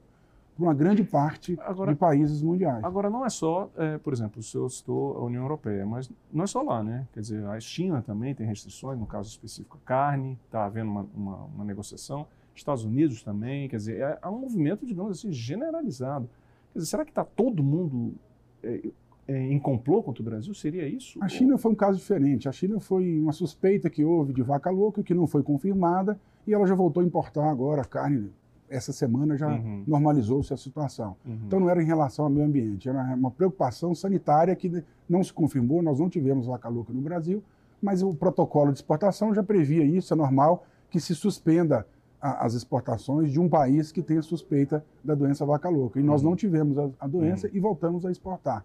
para 0.59 0.67
uma 0.67 0.73
grande 0.73 1.03
parte 1.03 1.57
agora, 1.61 1.93
de 1.93 1.97
países 1.97 2.41
mundiais. 2.41 2.83
Agora, 2.83 3.09
não 3.09 3.25
é 3.25 3.29
só, 3.29 3.71
é, 3.77 3.97
por 3.97 4.11
exemplo, 4.11 4.41
o 4.41 4.43
senhor 4.43 4.69
citou 4.69 5.17
a 5.17 5.23
União 5.23 5.41
Europeia, 5.41 5.85
mas 5.85 6.11
não 6.31 6.43
é 6.43 6.47
só 6.47 6.61
lá, 6.61 6.83
né? 6.83 7.07
Quer 7.13 7.21
dizer, 7.21 7.45
a 7.45 7.59
China 7.61 8.01
também 8.01 8.35
tem 8.35 8.45
restrições, 8.45 8.99
no 8.99 9.05
caso 9.05 9.29
específico 9.29 9.79
a 9.81 9.87
carne, 9.87 10.37
está 10.45 10.65
havendo 10.65 10.91
uma, 10.91 11.07
uma, 11.15 11.35
uma, 11.45 11.65
negociação. 11.65 12.27
Estados 12.53 12.83
Unidos 12.83 13.23
também, 13.23 13.69
quer 13.69 13.77
dizer, 13.77 14.01
é, 14.01 14.19
é 14.21 14.27
um 14.27 14.39
movimento, 14.39 14.85
digamos 14.85 15.17
assim, 15.17 15.31
generalizado. 15.31 16.29
Quer 16.73 16.79
dizer, 16.79 16.89
será 16.89 17.05
que 17.05 17.11
está 17.11 17.23
todo 17.23 17.63
mundo 17.63 18.15
é, 18.61 18.81
é, 19.29 19.37
em 19.37 19.59
complô 19.59 20.03
contra 20.03 20.21
o 20.21 20.25
Brasil? 20.25 20.53
Seria 20.53 20.85
isso? 20.85 21.23
A 21.23 21.29
China 21.29 21.57
foi 21.57 21.71
um 21.71 21.75
caso 21.75 21.97
diferente. 21.97 22.49
A 22.49 22.51
China 22.51 22.81
foi 22.81 23.17
uma 23.17 23.31
suspeita 23.31 23.89
que 23.89 24.03
houve 24.03 24.33
de 24.33 24.41
vaca 24.41 24.69
louca, 24.69 25.01
que 25.01 25.13
não 25.13 25.25
foi 25.25 25.41
confirmada, 25.41 26.19
e 26.45 26.53
ela 26.53 26.67
já 26.67 26.75
voltou 26.75 27.01
a 27.01 27.05
importar 27.05 27.49
agora 27.49 27.85
carne. 27.85 28.29
Essa 28.69 28.93
semana 28.93 29.35
já 29.35 29.47
Uhum. 29.49 29.83
normalizou-se 29.87 30.53
a 30.53 30.57
situação. 30.57 31.15
Uhum. 31.25 31.39
Então 31.47 31.59
não 31.59 31.69
era 31.69 31.81
em 31.81 31.85
relação 31.85 32.25
ao 32.25 32.31
meio 32.31 32.45
ambiente, 32.45 32.87
era 32.87 33.01
uma 33.15 33.31
preocupação 33.31 33.95
sanitária 33.95 34.55
que 34.55 34.83
não 35.09 35.23
se 35.23 35.33
confirmou, 35.33 35.81
nós 35.81 35.99
não 35.99 36.07
tivemos 36.09 36.45
vaca 36.45 36.69
louca 36.69 36.93
no 36.93 37.01
Brasil, 37.01 37.43
mas 37.81 38.03
o 38.03 38.13
protocolo 38.13 38.71
de 38.71 38.77
exportação 38.77 39.33
já 39.33 39.41
previa 39.41 39.83
isso, 39.83 40.13
é 40.13 40.17
normal 40.17 40.65
que 40.89 40.99
se 40.99 41.15
suspenda 41.15 41.85
a- 42.21 42.45
as 42.45 42.53
exportações 42.53 43.31
de 43.31 43.39
um 43.39 43.47
país 43.49 43.91
que 43.91 44.01
tenha 44.03 44.21
suspeita 44.21 44.83
da 45.03 45.15
doença 45.15 45.45
vaca 45.45 45.69
louca. 45.69 45.99
E 45.99 46.03
nós 46.03 46.21
Uhum. 46.21 46.29
não 46.31 46.35
tivemos 46.35 46.77
a, 46.77 46.89
a 46.99 47.07
doença 47.07 47.49
e 47.51 47.59
voltamos 47.59 48.05
a 48.05 48.11
exportar. 48.11 48.63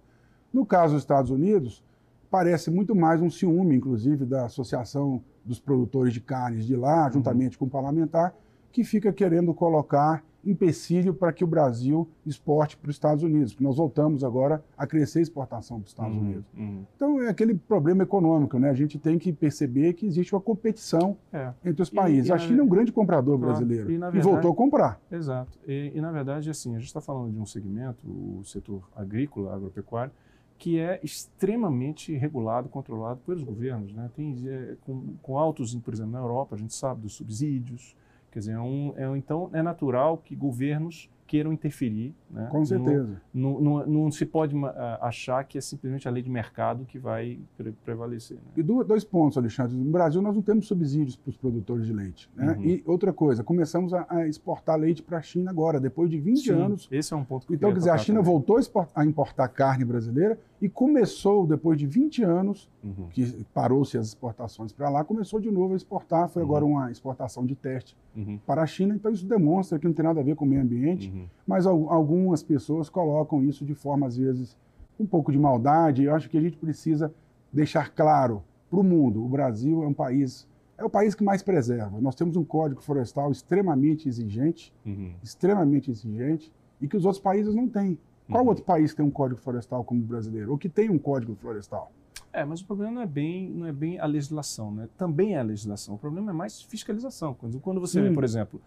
No 0.53 0.67
caso 0.67 0.95
dos 0.95 1.03
Estados 1.03 1.31
Unidos, 1.31 1.83
parece 2.31 2.71
muito 2.71 2.95
mais 2.95 3.23
um 3.23 3.31
ciúme, 3.31 3.77
inclusive, 3.77 4.25
da 4.27 4.47
Associação 4.47 5.23
dos 5.45 5.61
Produtores 5.61 6.13
de 6.13 6.21
Carnes 6.21 6.67
de 6.67 6.75
lá, 6.75 7.09
juntamente 7.11 7.57
com 7.57 7.65
o 7.67 7.71
parlamentar, 7.71 8.35
que 8.75 8.83
fica 8.83 9.13
querendo 9.13 9.55
colocar 9.55 10.25
empecilho 10.45 11.15
para 11.15 11.33
que 11.33 11.45
o 11.45 11.47
Brasil 11.47 12.07
exporte 12.27 12.77
para 12.77 12.91
os 12.91 12.97
Estados 12.97 13.23
Unidos, 13.23 13.53
porque 13.55 13.65
nós 13.65 13.77
voltamos 13.77 14.23
agora 14.25 14.63
a 14.77 14.85
crescer 14.87 15.21
a 15.21 15.23
exportação 15.23 15.79
para 15.79 15.85
os 15.85 15.91
Estados 15.93 16.17
Uhum. 16.17 16.23
Unidos. 16.23 16.45
Uhum. 16.59 16.85
Então 16.97 17.23
é 17.23 17.29
aquele 17.29 17.55
problema 17.55 18.03
econômico, 18.03 18.59
né? 18.59 18.69
A 18.69 18.75
gente 18.75 18.99
tem 18.99 19.17
que 19.17 19.33
perceber 19.33 19.93
que 19.95 20.05
existe 20.05 20.35
uma 20.35 20.41
competição 20.41 21.17
É. 21.33 21.53
entre 21.65 21.83
os 21.83 21.89
E- 21.89 21.95
países. 21.95 22.29
e 22.29 22.33
a 22.33 22.35
na- 22.35 22.39
China 22.41 22.61
é 22.61 22.63
um 22.65 22.69
grande 22.69 22.91
comprador 22.93 23.39
Claro. 23.39 23.53
brasileiro 23.55 23.91
E, 23.93 23.97
na 23.97 24.09
e 24.09 24.11
verdade- 24.11 24.33
voltou 24.35 24.51
a 24.53 24.55
comprar. 24.57 25.01
Exato. 25.11 25.57
E, 25.67 25.93
e, 25.95 26.01
na 26.01 26.11
verdade, 26.11 26.51
assim, 26.51 26.75
a 26.75 26.79
gente 26.79 26.89
está 26.89 27.01
falando 27.01 27.33
de 27.33 27.39
um 27.39 27.47
segmento, 27.47 28.05
o 28.07 28.43
setor 28.45 28.83
agrícola, 28.97 29.55
agropecuário, 29.55 30.13
que 30.59 30.79
é 30.79 31.01
extremamente 31.03 32.15
regulado, 32.17 32.69
controlado 32.69 33.21
pelos 33.25 33.43
governos. 33.43 33.95
Né? 33.95 34.11
Tem, 34.15 34.37
é, 34.47 34.77
com, 34.85 35.15
com 35.23 35.39
altos, 35.39 35.75
por 35.77 35.95
exemplo, 35.95 36.13
na 36.13 36.19
Europa, 36.19 36.55
a 36.55 36.59
gente 36.59 36.75
sabe 36.75 37.01
dos 37.03 37.15
subsídios. 37.15 37.97
Quer 38.35 38.41
dizer, 38.41 38.53
é 38.55 38.61
um, 38.61 38.93
é 38.97 39.17
então 39.17 39.49
é 39.53 39.63
natural 39.63 40.19
que 40.19 40.35
governos 40.35 41.09
queiram 41.35 41.53
interferir. 41.53 42.15
Né? 42.31 42.47
Com 42.49 42.61
No- 42.61 42.67
certeza. 42.67 43.21
Não, 43.33 43.61
não, 43.61 43.87
não 43.87 44.11
se 44.13 44.25
pode 44.25 44.55
ma- 44.55 44.69
a- 44.71 45.09
achar 45.09 45.43
que 45.45 45.59
é 45.59 45.61
simplesmente 45.61 46.07
a 46.07 46.11
lei 46.13 46.23
de 46.23 46.31
mercado 46.31 46.85
que 46.85 46.97
vai 46.97 47.41
pre- 47.57 47.73
prevalecer. 47.85 48.37
Né? 48.37 48.43
E 48.59 48.63
do- 48.63 48.85
dois 48.85 49.03
pontos, 49.03 49.37
Alexandre. 49.37 49.77
No 49.77 49.91
Brasil, 49.91 50.23
nós 50.23 50.33
não 50.37 50.43
temos 50.43 50.69
subsídios 50.69 51.17
para 51.17 51.31
os 51.31 51.37
produtores 51.37 51.87
de 51.87 51.93
leite. 51.93 52.31
Né? 52.37 52.53
Uhum. 52.53 52.65
E 52.65 52.83
outra 52.87 53.13
coisa, 53.13 53.43
começamos 53.43 53.93
a, 53.93 54.07
a 54.09 54.29
exportar 54.29 54.79
leite 54.79 55.03
para 55.03 55.19
a 55.19 55.23
China 55.23 55.51
agora, 55.51 55.81
depois 55.81 56.09
de 56.09 56.21
20 56.21 56.45
Sim, 56.45 56.51
anos. 56.53 56.89
Esse 56.93 57.13
é 57.13 57.17
um 57.17 57.25
ponto 57.25 57.47
que 57.49 57.53
eu 57.53 57.57
Então, 57.57 57.71
quer 57.73 57.79
dizer, 57.79 57.91
a 57.91 57.99
China 57.99 58.21
também. 58.21 58.33
voltou 58.33 58.59
a 58.95 59.05
importar 59.05 59.49
carne 59.49 59.85
brasileira 59.85 60.39
e 60.63 60.69
começou, 60.69 61.47
depois 61.49 61.77
de 61.77 61.87
20 61.87 62.23
anos, 62.23 62.71
Uhum. 62.85 63.09
que 63.11 63.45
parou-se 63.53 63.97
as 63.99 64.09
exportações 64.09 64.71
para 64.73 64.89
lá, 64.89 65.03
começou 65.03 65.41
de 65.41 65.51
novo 65.51 65.73
a 65.75 65.77
exportar. 65.77 66.29
Foi 66.29 66.43
Uhum. 66.43 66.49
agora 66.49 66.65
uma 66.65 66.91
exportação 66.93 67.45
de 67.45 67.55
teste 67.57 67.97
Uhum. 68.15 68.39
para 68.47 68.63
a 68.63 68.67
China. 68.67 68.95
Então, 68.95 69.11
isso 69.11 69.27
demonstra 69.27 69.79
que 69.79 69.87
não 69.87 69.93
tem 69.95 70.05
nada 70.05 70.21
a 70.21 70.23
ver 70.23 70.37
com 70.37 70.45
o 70.45 70.49
meio 70.49 70.63
ambiente. 70.63 71.09
Uhum. 71.11 71.24
Mas 71.47 71.67
al- 71.67 71.91
algumas 71.91 72.43
pessoas 72.43 72.89
colocam 72.89 73.43
isso 73.45 73.65
de 73.65 73.75
forma, 73.75 74.07
às 74.07 74.17
vezes, 74.17 74.57
um 74.99 75.07
pouco 75.07 75.31
de 75.33 75.39
maldade. 75.39 76.05
Eu 76.05 76.15
acho 76.15 76.29
que 76.31 76.37
a 76.39 76.41
gente 76.41 76.57
precisa 76.57 77.13
deixar 77.53 77.91
claro 77.91 78.43
para 78.71 78.79
o 78.81 78.83
mundo: 78.83 79.25
o 79.25 79.29
Brasil 79.29 79.83
é 79.83 79.87
um 79.87 79.95
país, 79.95 80.47
é 80.79 80.85
o 80.85 80.91
país 80.91 81.15
que 81.15 81.23
mais 81.25 81.43
preserva. 81.43 82.01
Nós 82.01 82.15
temos 82.15 82.37
um 82.37 82.45
código 82.45 82.81
florestal 82.83 83.31
extremamente 83.31 84.09
exigente, 84.09 84.73
Uhum. 84.87 85.13
extremamente 85.23 85.91
exigente, 85.91 86.53
e 86.81 86.89
que 86.89 86.97
os 86.97 87.05
outros 87.05 87.23
países 87.23 87.55
não 87.55 87.69
têm. 87.69 87.99
Qual 88.31 88.43
Uhum. 88.43 88.49
outro 88.49 88.65
país 88.65 88.95
tem 88.95 89.05
um 89.05 89.11
código 89.11 89.41
florestal 89.41 89.85
como 89.85 90.01
o 90.01 90.05
brasileiro? 90.05 90.51
Ou 90.51 90.59
que 90.59 90.69
tem 90.69 90.89
um 90.91 90.99
código 90.99 91.35
florestal? 91.35 91.93
É, 92.33 92.45
mas 92.45 92.61
o 92.61 92.67
problema 92.67 92.91
não 92.93 93.03
é 93.03 93.07
bem, 93.07 93.49
não 93.51 93.67
é 93.67 93.73
bem 93.73 94.01
a 94.01 94.07
legislação, 94.07 94.73
né? 94.73 94.89
Também 94.99 95.35
é 95.37 95.39
a 95.39 95.43
legislação. 95.43 95.95
O 95.95 95.99
problema 95.99 96.31
é 96.31 96.35
mais 96.35 96.61
fiscalização. 96.63 97.35
Quando, 97.35 97.61
quando 97.61 97.81
você 97.81 98.01
vê, 98.01 98.11
por 98.11 98.25
exemplo, 98.25 98.61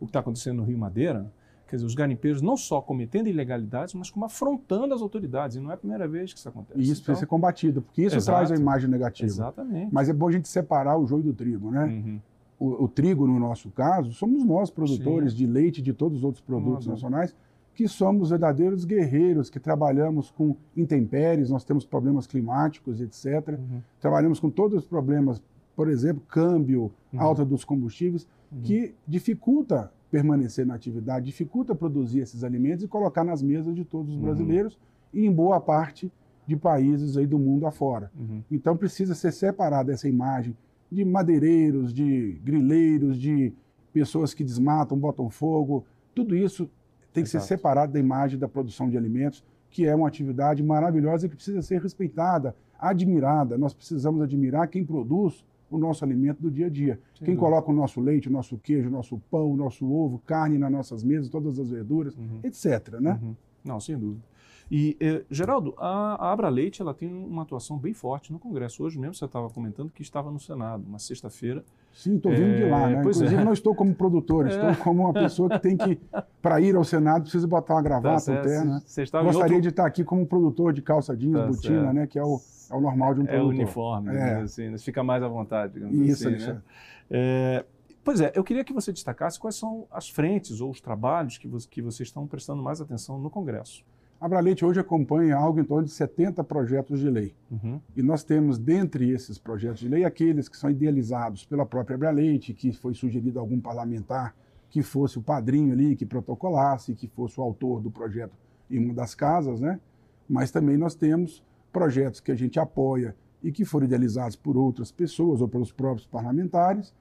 o 0.00 0.06
que 0.06 0.10
está 0.10 0.18
acontecendo 0.20 0.56
no 0.56 0.64
Rio 0.64 0.76
Madeira, 0.78 1.30
quer 1.72 1.76
dizer, 1.76 1.86
os 1.86 1.94
garimpeiros 1.94 2.42
não 2.42 2.54
só 2.54 2.82
cometendo 2.82 3.28
ilegalidades, 3.28 3.94
mas 3.94 4.10
como 4.10 4.26
afrontando 4.26 4.92
as 4.92 5.00
autoridades. 5.00 5.56
E 5.56 5.60
não 5.60 5.70
é 5.70 5.74
a 5.74 5.76
primeira 5.78 6.06
vez 6.06 6.30
que 6.30 6.38
isso 6.38 6.46
acontece. 6.46 6.78
E 6.78 6.82
isso 6.82 6.92
Então, 6.92 7.04
precisa 7.06 7.20
ser 7.20 7.26
combatido, 7.26 7.80
porque 7.80 8.02
isso 8.02 8.14
Exato. 8.16 8.36
traz 8.46 8.52
a 8.52 8.60
imagem 8.62 8.90
negativa. 8.90 9.26
Exatamente. 9.26 9.88
Mas 9.90 10.10
é 10.10 10.12
bom 10.12 10.28
a 10.28 10.32
gente 10.32 10.48
separar 10.48 10.98
o 10.98 11.06
joio 11.06 11.22
do 11.22 11.32
trigo, 11.32 11.70
né? 11.70 11.86
Uhum. 11.86 12.20
o, 12.60 12.84
o 12.84 12.88
trigo, 12.88 13.26
no 13.26 13.38
nosso 13.40 13.70
caso, 13.70 14.12
somos 14.12 14.44
nós, 14.44 14.70
produtores 14.70 15.32
Sim. 15.32 15.38
de 15.38 15.46
leite 15.46 15.78
e 15.78 15.82
de 15.82 15.94
todos 15.94 16.18
os 16.18 16.24
outros 16.24 16.44
produtos 16.44 16.86
nacionais, 16.86 17.34
que 17.74 17.88
somos 17.88 18.28
verdadeiros 18.28 18.84
guerreiros, 18.84 19.48
que 19.48 19.58
trabalhamos 19.58 20.30
com 20.30 20.54
intempéries, 20.76 21.48
nós 21.48 21.64
temos 21.64 21.86
problemas 21.86 22.26
climáticos, 22.26 23.00
etc. 23.00 23.58
Uhum. 23.58 23.80
Trabalhamos 23.98 24.38
com 24.38 24.50
todos 24.50 24.76
os 24.82 24.86
problemas, 24.86 25.42
por 25.74 25.88
exemplo, 25.88 26.22
câmbio, 26.28 26.92
Uhum. 27.12 27.20
alta 27.22 27.44
dos 27.46 27.64
combustíveis, 27.64 28.28
Uhum. 28.52 28.60
que 28.62 28.94
dificulta 29.08 29.90
permanecer 30.12 30.66
na 30.66 30.74
atividade, 30.74 31.24
dificulta 31.24 31.74
produzir 31.74 32.20
esses 32.20 32.44
alimentos 32.44 32.84
e 32.84 32.88
colocar 32.88 33.24
nas 33.24 33.42
mesas 33.42 33.74
de 33.74 33.82
todos 33.82 34.10
os 34.10 34.16
Uhum. 34.16 34.22
brasileiros 34.24 34.78
e 35.12 35.24
em 35.24 35.32
boa 35.32 35.58
parte 35.58 36.12
de 36.46 36.54
países 36.54 37.16
aí 37.16 37.26
do 37.26 37.38
mundo 37.38 37.66
afora. 37.66 38.12
Uhum. 38.14 38.42
Então 38.50 38.76
precisa 38.76 39.14
ser 39.14 39.32
separada 39.32 39.90
essa 39.90 40.06
imagem 40.06 40.54
de 40.90 41.02
madeireiros, 41.02 41.94
de 41.94 42.38
grileiros, 42.44 43.18
de 43.18 43.54
pessoas 43.90 44.34
que 44.34 44.44
desmatam, 44.44 44.98
botam 44.98 45.30
fogo. 45.30 45.86
Tudo 46.14 46.36
isso 46.36 46.68
tem 47.10 47.24
que 47.24 47.30
ser 47.30 47.38
Exato. 47.38 47.48
separado 47.48 47.92
da 47.94 47.98
imagem 47.98 48.38
da 48.38 48.46
produção 48.48 48.90
de 48.90 48.98
alimentos, 48.98 49.42
que 49.70 49.86
é 49.86 49.94
uma 49.94 50.08
atividade 50.08 50.62
maravilhosa 50.62 51.24
e 51.24 51.28
que 51.30 51.36
precisa 51.36 51.62
ser 51.62 51.80
respeitada, 51.80 52.54
admirada. 52.78 53.56
Nós 53.56 53.72
precisamos 53.72 54.20
admirar 54.20 54.68
quem 54.68 54.84
produz 54.84 55.42
o 55.76 55.78
nosso 55.78 56.04
alimento 56.04 56.40
do 56.42 56.50
dia 56.50 56.66
a 56.66 56.68
dia. 56.70 57.00
Sem 57.18 57.26
quem 57.26 57.36
coloca 57.36 57.70
o 57.70 57.74
nosso 57.74 58.00
leite, 58.00 58.28
o 58.28 58.32
nosso 58.32 58.58
queijo, 58.58 58.88
o 58.88 58.92
nosso 58.92 59.18
pão, 59.30 59.50
o 59.50 59.56
nosso 59.56 59.90
ovo, 59.90 60.20
carne 60.26 60.58
nas 60.58 60.70
nossas 60.70 61.02
mesas, 61.02 61.28
todas 61.28 61.58
as 61.58 61.70
verduras, 61.70 62.14
Uhum. 62.16 62.40
etc. 62.42 63.00
Né? 63.00 63.18
Uhum. 63.22 63.34
Não, 63.64 63.80
sem 63.80 63.96
dúvida. 63.98 64.22
E, 64.70 64.96
eh, 65.00 65.22
Geraldo, 65.30 65.74
a, 65.76 66.14
a 66.28 66.32
Abra 66.32 66.48
Leite 66.48 66.80
ela 66.80 66.94
tem 66.94 67.12
uma 67.12 67.42
atuação 67.42 67.76
bem 67.78 67.92
forte 67.92 68.32
no 68.32 68.38
Congresso. 68.38 68.82
Hoje 68.82 68.98
mesmo 68.98 69.14
você 69.14 69.24
estava 69.26 69.48
comentando 69.50 69.90
que 69.90 70.02
estava 70.02 70.30
no 70.30 70.40
Senado, 70.40 70.84
uma 70.88 70.98
sexta-feira. 70.98 71.64
Sim, 71.92 72.16
estou 72.16 72.32
vindo 72.32 72.56
de 72.56 72.64
lá, 72.64 72.88
É, 72.88 72.94
né? 72.94 73.00
Inclusive, 73.00 73.34
é. 73.34 73.44
não 73.44 73.52
estou 73.52 73.74
como 73.74 73.94
produtor, 73.94 74.46
estou 74.48 74.70
É. 74.70 74.74
como 74.76 75.02
uma 75.02 75.12
pessoa 75.12 75.50
que 75.50 75.58
tem 75.58 75.76
que, 75.76 76.00
para 76.40 76.58
ir 76.60 76.74
ao 76.74 76.84
Senado, 76.84 77.22
precisa 77.22 77.46
botar 77.46 77.74
uma 77.74 77.82
gravata, 77.82 78.16
um 78.16 78.18
certo? 78.18 78.44
terno. 78.46 78.74
né? 78.74 78.80
Gostaria 78.80 79.32
outro- 79.32 79.60
de 79.60 79.68
estar 79.68 79.86
aqui 79.86 80.02
como 80.04 80.26
produtor 80.26 80.72
de 80.72 80.80
calça 80.80 81.14
jeans, 81.14 81.34
Tá 81.34 81.46
botina, 81.46 81.80
certo. 81.82 81.92
né? 81.94 82.06
Que 82.06 82.18
é 82.18 82.24
o, 82.24 82.40
é 82.70 82.74
o 82.74 82.80
normal 82.80 83.12
de 83.14 83.20
um 83.20 83.24
É 83.24 83.26
o 83.26 83.28
produtor. 83.32 83.54
uniforme, 83.54 84.16
É. 84.16 84.36
assim, 84.40 84.70
né? 84.70 84.78
Fica 84.78 85.02
mais 85.02 85.22
à 85.22 85.28
vontade, 85.28 85.74
digamos 85.74 85.94
Isso, 85.94 86.28
assim, 86.28 86.46
né? 86.46 86.62
É, 87.10 87.64
pois 88.02 88.22
é, 88.22 88.32
eu 88.34 88.42
queria 88.42 88.64
que 88.64 88.72
você 88.72 88.90
destacasse 88.90 89.38
quais 89.38 89.56
são 89.56 89.86
as 89.90 90.08
frentes 90.08 90.62
ou 90.62 90.70
os 90.70 90.80
trabalhos 90.80 91.36
que, 91.36 91.46
vo 91.46 91.58
que 91.68 91.82
vocês 91.82 92.08
estão 92.08 92.26
prestando 92.26 92.62
mais 92.62 92.80
atenção 92.80 93.18
no 93.18 93.28
Congresso. 93.28 93.84
A 94.22 94.64
hoje 94.64 94.78
acompanha 94.78 95.34
algo 95.34 95.58
em 95.58 95.64
torno 95.64 95.84
de 95.84 95.90
70 95.90 96.44
projetos 96.44 97.00
de 97.00 97.10
lei. 97.10 97.34
Uhum. 97.50 97.80
E 97.96 98.02
nós 98.02 98.22
temos, 98.22 98.56
dentre 98.56 99.10
esses 99.10 99.36
projetos 99.36 99.80
de 99.80 99.88
lei, 99.88 100.04
aqueles 100.04 100.48
que 100.48 100.56
são 100.56 100.70
idealizados 100.70 101.44
pela 101.44 101.66
própria 101.66 101.96
Abraleite, 101.96 102.54
que 102.54 102.72
foi 102.72 102.94
sugerido 102.94 103.40
a 103.40 103.42
algum 103.42 103.58
parlamentar 103.58 104.32
que 104.70 104.80
fosse 104.80 105.18
o 105.18 105.22
padrinho 105.22 105.72
ali, 105.72 105.96
que 105.96 106.06
protocolasse, 106.06 106.94
que 106.94 107.08
fosse 107.08 107.40
o 107.40 107.42
autor 107.42 107.80
do 107.80 107.90
projeto 107.90 108.38
em 108.70 108.78
uma 108.78 108.94
das 108.94 109.12
casas, 109.12 109.60
né? 109.60 109.80
Mas 110.28 110.52
também 110.52 110.76
nós 110.76 110.94
temos 110.94 111.42
projetos 111.72 112.20
que 112.20 112.30
a 112.30 112.36
gente 112.36 112.60
apoia 112.60 113.16
e 113.42 113.50
que 113.50 113.64
foram 113.64 113.86
idealizados 113.86 114.36
por 114.36 114.56
outras 114.56 114.92
pessoas 114.92 115.40
ou 115.40 115.48
pelos 115.48 115.72
próprios 115.72 116.06
parlamentares, 116.06 116.94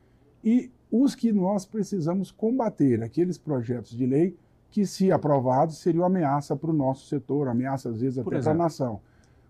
e 0.44 0.72
os 0.90 1.14
que 1.14 1.32
nós 1.32 1.68
precisamos 1.68 2.32
combater, 2.32 3.04
aqueles 3.04 3.38
projetos 3.38 3.96
de 3.96 4.08
lei 4.08 4.36
que, 4.72 4.86
se 4.86 5.12
aprovados, 5.12 5.78
seriam 5.80 6.06
ameaça 6.06 6.56
para 6.56 6.72
o 6.72 6.74
nosso 6.74 7.06
setor, 7.08 7.48
ameaça 7.50 7.90
às 7.90 8.00
vezes 8.02 8.18
até 8.18 8.30
para 8.30 8.38
a 8.52 8.54
nação. 8.64 9.02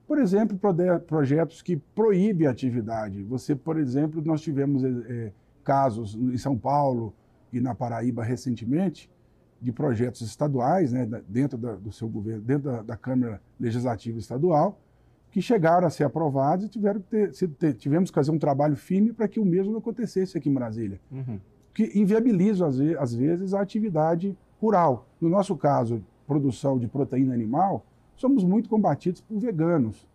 Por 0.07 0.17
exemplo, 0.17 0.57
projetos 0.99 1.61
que 1.61 1.77
proíbem 1.77 2.47
a 2.47 2.51
atividade. 2.51 3.23
Você, 3.23 3.55
por 3.55 3.77
exemplo, 3.79 4.21
nós 4.25 4.41
tivemos 4.41 4.83
eh, 4.83 5.31
casos 5.63 6.15
em 6.15 6.37
São 6.37 6.57
Paulo 6.57 7.13
e 7.53 7.61
na 7.61 7.73
Paraíba 7.75 8.23
recentemente 8.23 9.09
de 9.61 9.71
projetos 9.71 10.21
estaduais, 10.21 10.91
né, 10.91 11.07
dentro 11.29 11.57
da- 11.57 11.75
do 11.75 11.91
seu 11.91 12.09
governo, 12.09 12.41
dentro 12.41 12.71
da, 12.71 12.81
da 12.81 12.97
Câmara 12.97 13.39
Legislativa 13.59 14.17
Estadual, 14.17 14.79
que 15.29 15.39
chegaram 15.41 15.85
a 15.85 15.89
ser 15.89 16.03
aprovados 16.03 16.65
e 16.65 16.69
tiveram 16.69 16.99
que 16.99 17.07
ter, 17.07 17.33
se- 17.33 17.47
ter- 17.47 17.73
tivemos 17.75 18.09
que 18.09 18.15
fazer 18.15 18.31
um 18.31 18.39
trabalho 18.39 18.75
firme 18.75 19.13
para 19.13 19.27
que 19.27 19.39
o 19.39 19.45
mesmo 19.45 19.71
não 19.71 19.79
acontecesse 19.79 20.35
aqui 20.37 20.49
em 20.49 20.53
Brasília 20.53 20.99
Uhum. 21.11 21.39
que 21.73 21.83
às 22.65 22.77
ve- 22.77 22.97
às 22.97 23.13
vezes, 23.13 23.53
a 23.53 23.61
atividade 23.61 24.35
rural. 24.62 25.08
No 25.20 25.27
nosso 25.27 25.56
caso, 25.58 26.03
produção 26.27 26.77
de 26.77 26.88
proteína 26.88 27.34
animal, 27.34 27.84
somos 28.15 28.44
muito 28.44 28.70
combatidos 28.70 29.20
por 29.20 29.39
veganos. 29.39 30.08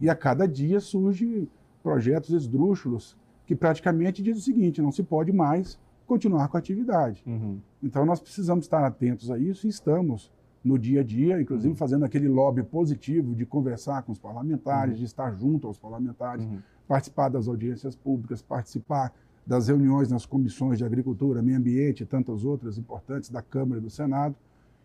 E 0.00 0.08
a 0.08 0.14
cada 0.14 0.48
dia 0.48 0.80
surgem 0.80 1.46
projetos 1.82 2.30
esdrúxulos 2.30 3.16
que 3.46 3.54
praticamente 3.54 4.22
dizem 4.22 4.40
o 4.40 4.42
seguinte: 4.42 4.80
não 4.80 4.90
se 4.90 5.02
pode 5.02 5.30
mais 5.32 5.78
continuar 6.06 6.48
com 6.48 6.56
a 6.56 6.60
atividade. 6.60 7.22
Uhum. 7.26 7.60
Então, 7.82 8.04
nós 8.06 8.20
precisamos 8.20 8.64
estar 8.64 8.84
atentos 8.84 9.30
a 9.30 9.38
isso 9.38 9.66
e 9.66 9.70
estamos 9.70 10.32
no 10.64 10.78
dia 10.78 11.00
a 11.00 11.04
dia, 11.04 11.40
inclusive 11.40 11.68
uhum. 11.68 11.76
fazendo 11.76 12.04
aquele 12.04 12.28
lobby 12.28 12.62
positivo 12.62 13.34
de 13.34 13.46
conversar 13.46 14.02
com 14.02 14.12
os 14.12 14.18
parlamentares, 14.18 14.94
uhum. 14.94 14.98
de 14.98 15.04
estar 15.04 15.32
junto 15.34 15.66
aos 15.66 15.78
parlamentares, 15.78 16.44
uhum. 16.44 16.58
participar 16.88 17.28
das 17.28 17.46
audiências 17.48 17.94
públicas, 17.94 18.42
participar 18.42 19.12
das 19.50 19.66
reuniões 19.66 20.08
nas 20.08 20.24
comissões 20.24 20.78
de 20.78 20.84
agricultura, 20.84 21.42
meio 21.42 21.58
ambiente 21.58 22.04
e 22.04 22.06
tantas 22.06 22.44
outras 22.44 22.78
importantes 22.78 23.30
da 23.30 23.42
Câmara 23.42 23.80
e 23.80 23.82
do 23.82 23.90
Senado, 23.90 24.36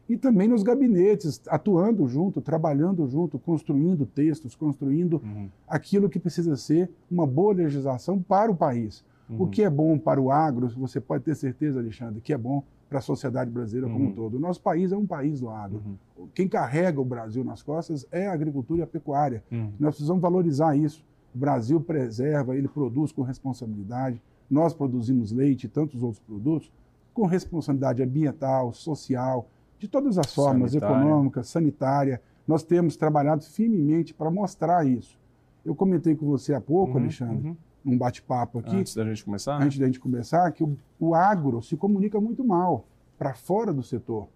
e 0.10 0.18
também 0.18 0.48
nos 0.48 0.64
gabinetes, 0.64 1.40
atuando 1.48 2.08
junto, 2.08 2.42
trabalhando 2.42 3.08
junto, 3.08 3.38
construindo 3.38 4.08
textos, 4.08 4.56
construindo 4.56 5.22
uhum. 5.24 5.50
aquilo 5.68 6.10
que 6.10 6.18
precisa 6.18 6.58
ser 6.58 6.90
uma 7.12 7.28
boa 7.28 7.54
legislação 7.54 8.20
para 8.20 8.52
o 8.52 8.56
país. 8.56 9.06
Uhum. 9.30 9.44
O 9.44 9.48
que 9.48 9.62
é 9.62 9.70
bom 9.70 10.00
para 10.00 10.20
o 10.20 10.32
agro, 10.32 10.68
você 10.70 11.00
pode 11.00 11.24
ter 11.24 11.36
certeza, 11.36 11.80
Alexandre, 11.80 12.20
que 12.20 12.34
é 12.34 12.38
bom 12.38 12.64
para 12.90 12.98
a 12.98 13.04
sociedade 13.04 13.52
brasileira 13.52 13.86
uhum. 13.86 13.94
como 13.94 14.06
um 14.06 14.10
uhum. 14.10 14.16
todo. 14.16 14.38
O 14.38 14.40
nosso 14.40 14.62
país 14.62 14.92
é 14.92 14.98
um 14.98 15.06
país 15.06 15.42
do 15.42 15.50
agro. 15.52 15.80
Uhum. 15.86 16.28
Quem 16.34 16.48
carrega 16.48 17.00
o 17.00 17.06
Brasil 17.06 17.44
nas 17.44 17.62
costas 17.62 18.04
é 18.12 18.26
a 18.26 18.34
agricultura 18.34 18.80
e 18.80 18.84
a 18.84 18.88
pecuária. 18.88 19.44
Uhum. 19.52 19.74
Nós 19.80 19.94
precisamos 19.94 20.24
valorizar 20.24 20.76
isso. 20.76 21.06
O 21.36 21.38
Brasil 21.38 21.80
preserva, 21.80 22.58
ele 22.58 22.68
produz 22.68 23.12
com 23.12 23.22
responsabilidade. 23.22 24.20
Nós 24.50 24.74
produzimos 24.74 25.32
leite 25.32 25.66
e 25.66 25.70
tantos 25.70 26.04
outros 26.04 26.20
produtos 26.20 26.72
com 27.14 27.26
responsabilidade 27.26 28.04
ambiental, 28.04 28.74
social, 28.74 29.50
de 29.80 29.88
todas 29.88 30.18
as 30.18 30.34
formas, 30.34 30.72
sanitária. 30.72 30.96
econômica, 30.96 31.44
sanitária. 31.44 32.22
Nós 32.48 32.64
temos 32.64 32.96
trabalhado 32.96 33.44
firmemente 33.44 34.14
para 34.14 34.30
mostrar 34.30 34.86
isso. 34.86 35.18
Eu 35.64 35.74
comentei 35.74 36.16
com 36.16 36.26
você 36.26 36.54
há 36.54 36.62
pouco, 36.62 36.94
uhum, 36.94 37.00
Alexandre, 37.00 37.50
uhum. 37.50 37.58
num 37.84 37.98
bate-papo 37.98 38.60
aqui. 38.60 38.76
Antes 38.76 38.96
da 38.96 39.04
gente 39.06 39.26
começar? 39.26 39.60
Né? 39.60 39.66
Antes 39.66 39.80
da 39.80 39.86
gente 39.86 40.00
começar, 40.00 40.52
que 40.52 40.64
o, 40.64 40.78
o 41.00 41.16
agro 41.16 41.62
se 41.62 41.76
comunica 41.76 42.20
muito 42.22 42.44
mal 42.44 42.86
para 43.18 43.34
fora 43.34 43.74
do 43.74 43.82
setor. 43.82 44.28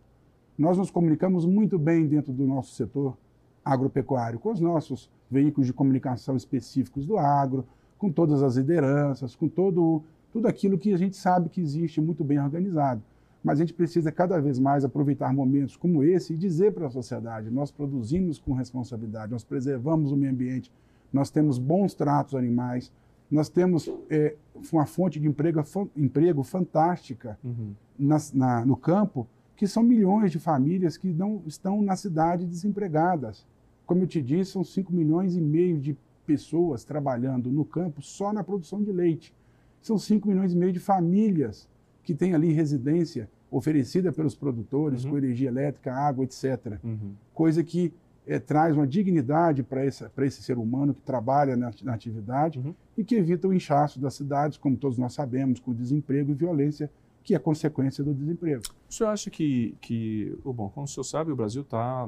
Nós 0.57 0.77
nos 0.77 0.89
comunicamos 0.89 1.45
muito 1.45 1.77
bem 1.77 2.07
dentro 2.07 2.33
do 2.33 2.45
nosso 2.45 2.73
setor 2.73 3.17
agropecuário, 3.63 4.39
com 4.39 4.51
os 4.51 4.59
nossos 4.59 5.09
veículos 5.29 5.67
de 5.67 5.73
comunicação 5.73 6.35
específicos 6.35 7.05
do 7.05 7.17
agro, 7.17 7.65
com 7.99 8.09
todas 8.09 8.41
as 8.41 8.55
lideranças, 8.55 9.35
com 9.35 9.47
todo, 9.47 10.01
tudo 10.31 10.47
aquilo 10.47 10.77
que 10.77 10.93
a 10.93 10.97
gente 10.97 11.17
sabe 11.17 11.49
que 11.49 11.61
existe 11.61 11.99
muito 11.99 12.23
bem 12.23 12.39
organizado. 12.39 13.03
Mas 13.43 13.59
a 13.59 13.63
gente 13.63 13.73
precisa 13.73 14.11
cada 14.11 14.39
vez 14.41 14.57
mais 14.57 14.83
aproveitar 14.83 15.33
momentos 15.33 15.75
como 15.77 16.03
esse 16.03 16.33
e 16.33 16.37
dizer 16.37 16.73
para 16.73 16.87
a 16.87 16.89
sociedade: 16.89 17.51
nós 17.51 17.71
produzimos 17.71 18.39
com 18.39 18.53
responsabilidade, 18.53 19.31
nós 19.31 19.43
preservamos 19.43 20.11
o 20.11 20.17
meio 20.17 20.31
ambiente, 20.31 20.71
nós 21.11 21.29
temos 21.29 21.59
bons 21.59 21.93
tratos 21.93 22.35
animais, 22.35 22.91
nós 23.29 23.49
temos 23.49 23.89
é, 24.09 24.35
uma 24.71 24.85
fonte 24.85 25.19
de 25.19 25.27
emprego, 25.27 25.61
emprego 25.95 26.43
fantástica 26.43 27.37
uhum. 27.43 27.73
na, 27.97 28.17
na, 28.33 28.65
no 28.65 28.75
campo, 28.75 29.27
que 29.55 29.67
são 29.67 29.83
milhões 29.83 30.31
de 30.31 30.39
famílias 30.39 30.97
que 30.97 31.07
não 31.07 31.41
estão 31.45 31.81
na 31.81 31.95
cidade 31.95 32.45
desempregadas. 32.45 33.45
Como 33.85 34.03
eu 34.03 34.07
te 34.07 34.21
disse, 34.21 34.51
são 34.51 34.63
5 34.63 34.93
milhões 34.93 35.35
e 35.35 35.41
meio 35.41 35.79
de 35.79 35.97
pessoas 36.29 36.83
trabalhando 36.83 37.49
no 37.49 37.65
campo 37.65 38.03
só 38.03 38.31
na 38.31 38.43
produção 38.43 38.83
de 38.83 38.91
leite. 38.91 39.33
São 39.81 39.97
5 39.97 40.27
milhões 40.27 40.53
e 40.53 40.55
meio 40.55 40.71
de 40.71 40.79
famílias 40.79 41.67
que 42.03 42.13
têm 42.13 42.35
ali 42.35 42.53
residência 42.53 43.27
oferecida 43.49 44.11
pelos 44.11 44.35
produtores, 44.35 45.03
uhum. 45.03 45.09
com 45.09 45.17
energia 45.17 45.47
elétrica, 45.47 45.91
água, 45.91 46.23
etc. 46.23 46.77
Uhum. 46.83 47.13
Coisa 47.33 47.63
que 47.63 47.91
é, 48.27 48.37
traz 48.37 48.75
uma 48.75 48.85
dignidade 48.85 49.63
para 49.63 49.83
esse, 49.83 50.05
esse 50.19 50.43
ser 50.43 50.59
humano 50.59 50.93
que 50.93 51.01
trabalha 51.01 51.57
na, 51.57 51.71
na 51.81 51.95
atividade 51.95 52.59
uhum. 52.59 52.75
e 52.95 53.03
que 53.03 53.15
evita 53.15 53.47
o 53.47 53.53
inchaço 53.53 53.99
das 53.99 54.13
cidades, 54.13 54.55
como 54.55 54.77
todos 54.77 54.99
nós 54.99 55.13
sabemos, 55.13 55.59
com 55.59 55.73
desemprego 55.73 56.29
e 56.29 56.35
violência, 56.35 56.91
que 57.23 57.33
é 57.33 57.39
consequência 57.39 58.03
do 58.03 58.13
desemprego. 58.13 58.61
O 58.87 58.93
senhor 58.93 59.09
acha 59.09 59.31
que, 59.31 59.75
que 59.81 60.37
bom, 60.45 60.69
como 60.69 60.85
o 60.85 60.87
senhor 60.87 61.05
sabe, 61.05 61.31
o 61.31 61.35
Brasil 61.35 61.63
está 61.63 62.07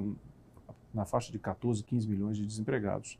na 0.93 1.05
faixa 1.05 1.31
de 1.31 1.39
14, 1.39 1.83
15 1.83 2.07
milhões 2.07 2.37
de 2.37 2.45
desempregados. 2.45 3.17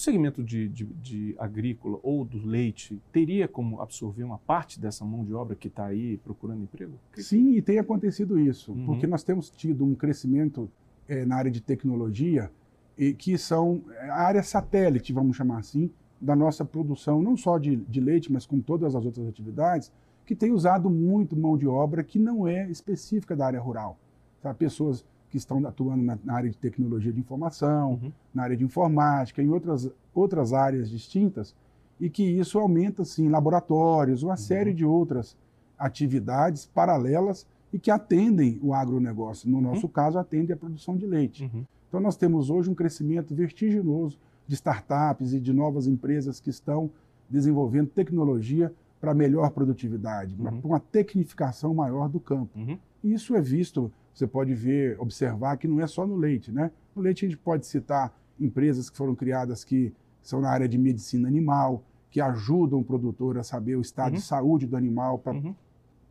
O 0.00 0.02
segmento 0.02 0.42
de, 0.42 0.66
de, 0.66 0.86
de, 0.86 1.34
agrícola 1.38 2.00
ou 2.02 2.24
do 2.24 2.38
leite 2.38 2.98
teria 3.12 3.46
como 3.46 3.82
absorver 3.82 4.24
uma 4.24 4.38
parte 4.38 4.80
dessa 4.80 5.04
mão 5.04 5.22
de 5.26 5.34
obra 5.34 5.54
que 5.54 5.68
está 5.68 5.84
aí 5.84 6.16
procurando 6.16 6.62
emprego? 6.62 6.94
Sim, 7.18 7.52
e 7.52 7.60
tem 7.60 7.78
acontecido 7.78 8.38
isso, 8.38 8.72
uhum. 8.72 8.86
porque 8.86 9.06
nós 9.06 9.22
temos 9.22 9.50
tido 9.50 9.84
um 9.84 9.94
crescimento 9.94 10.70
é, 11.06 11.26
na 11.26 11.36
área 11.36 11.50
de 11.50 11.60
tecnologia, 11.60 12.50
e 12.96 13.12
que 13.12 13.36
são 13.36 13.82
é, 13.90 14.08
a 14.08 14.22
área 14.22 14.42
satélite, 14.42 15.12
vamos 15.12 15.36
chamar 15.36 15.58
assim, 15.58 15.90
da 16.18 16.34
nossa 16.34 16.64
produção, 16.64 17.20
não 17.20 17.36
só 17.36 17.58
de, 17.58 17.76
de 17.76 18.00
leite, 18.00 18.32
mas 18.32 18.46
com 18.46 18.58
todas 18.58 18.94
as 18.94 19.04
outras 19.04 19.28
atividades, 19.28 19.92
que 20.24 20.34
tem 20.34 20.50
usado 20.50 20.88
muito 20.88 21.36
mão 21.36 21.58
de 21.58 21.66
obra 21.66 22.02
que 22.02 22.18
não 22.18 22.48
é 22.48 22.70
específica 22.70 23.36
da 23.36 23.44
área 23.44 23.60
rural. 23.60 23.98
Tá? 24.40 24.54
Pessoas 24.54 25.04
que 25.30 25.36
estão 25.36 25.64
atuando 25.66 26.02
na, 26.02 26.18
na 26.24 26.34
área 26.34 26.50
de 26.50 26.58
tecnologia 26.58 27.12
de 27.12 27.20
informação, 27.20 27.92
uhum. 27.92 28.12
na 28.34 28.42
área 28.42 28.56
de 28.56 28.64
informática, 28.64 29.40
em 29.40 29.48
outras, 29.48 29.88
outras 30.12 30.52
áreas 30.52 30.90
distintas, 30.90 31.54
e 32.00 32.10
que 32.10 32.24
isso 32.24 32.58
aumenta, 32.58 33.04
sim, 33.04 33.28
laboratórios, 33.28 34.22
uma 34.22 34.32
uhum. 34.32 34.36
série 34.36 34.74
de 34.74 34.84
outras 34.84 35.36
atividades 35.78 36.66
paralelas 36.66 37.46
e 37.72 37.78
que 37.78 37.90
atendem 37.90 38.58
o 38.62 38.74
agronegócio. 38.74 39.48
No 39.48 39.60
nosso 39.60 39.86
uhum. 39.86 39.92
caso, 39.92 40.18
atende 40.18 40.52
a 40.52 40.56
produção 40.56 40.96
de 40.96 41.06
leite. 41.06 41.44
Uhum. 41.44 41.64
Então, 41.88 42.00
nós 42.00 42.16
temos 42.16 42.50
hoje 42.50 42.70
um 42.70 42.74
crescimento 42.74 43.34
vertiginoso 43.34 44.18
de 44.46 44.54
startups 44.54 45.32
e 45.32 45.40
de 45.40 45.52
novas 45.52 45.86
empresas 45.86 46.40
que 46.40 46.50
estão 46.50 46.90
desenvolvendo 47.28 47.88
tecnologia 47.88 48.72
para 49.00 49.14
melhor 49.14 49.50
produtividade, 49.50 50.34
uhum. 50.34 50.60
para 50.60 50.68
uma 50.68 50.80
tecnificação 50.80 51.72
maior 51.72 52.08
do 52.08 52.18
campo. 52.18 52.58
Uhum. 52.58 52.78
Isso 53.02 53.34
é 53.36 53.40
visto 53.40 53.92
você 54.14 54.26
pode 54.26 54.54
ver, 54.54 55.00
observar 55.00 55.56
que 55.56 55.68
não 55.68 55.80
é 55.80 55.86
só 55.86 56.06
no 56.06 56.16
leite, 56.16 56.52
né? 56.52 56.70
No 56.94 57.02
leite 57.02 57.24
a 57.24 57.28
gente 57.28 57.38
pode 57.38 57.66
citar 57.66 58.14
empresas 58.38 58.90
que 58.90 58.96
foram 58.96 59.14
criadas 59.14 59.64
que 59.64 59.92
são 60.22 60.40
na 60.40 60.50
área 60.50 60.68
de 60.68 60.78
medicina 60.78 61.28
animal, 61.28 61.82
que 62.10 62.20
ajudam 62.20 62.80
o 62.80 62.84
produtor 62.84 63.38
a 63.38 63.42
saber 63.42 63.76
o 63.76 63.80
estado 63.80 64.12
uhum. 64.12 64.18
de 64.18 64.22
saúde 64.22 64.66
do 64.66 64.76
animal 64.76 65.18
para 65.18 65.34
uhum. 65.34 65.54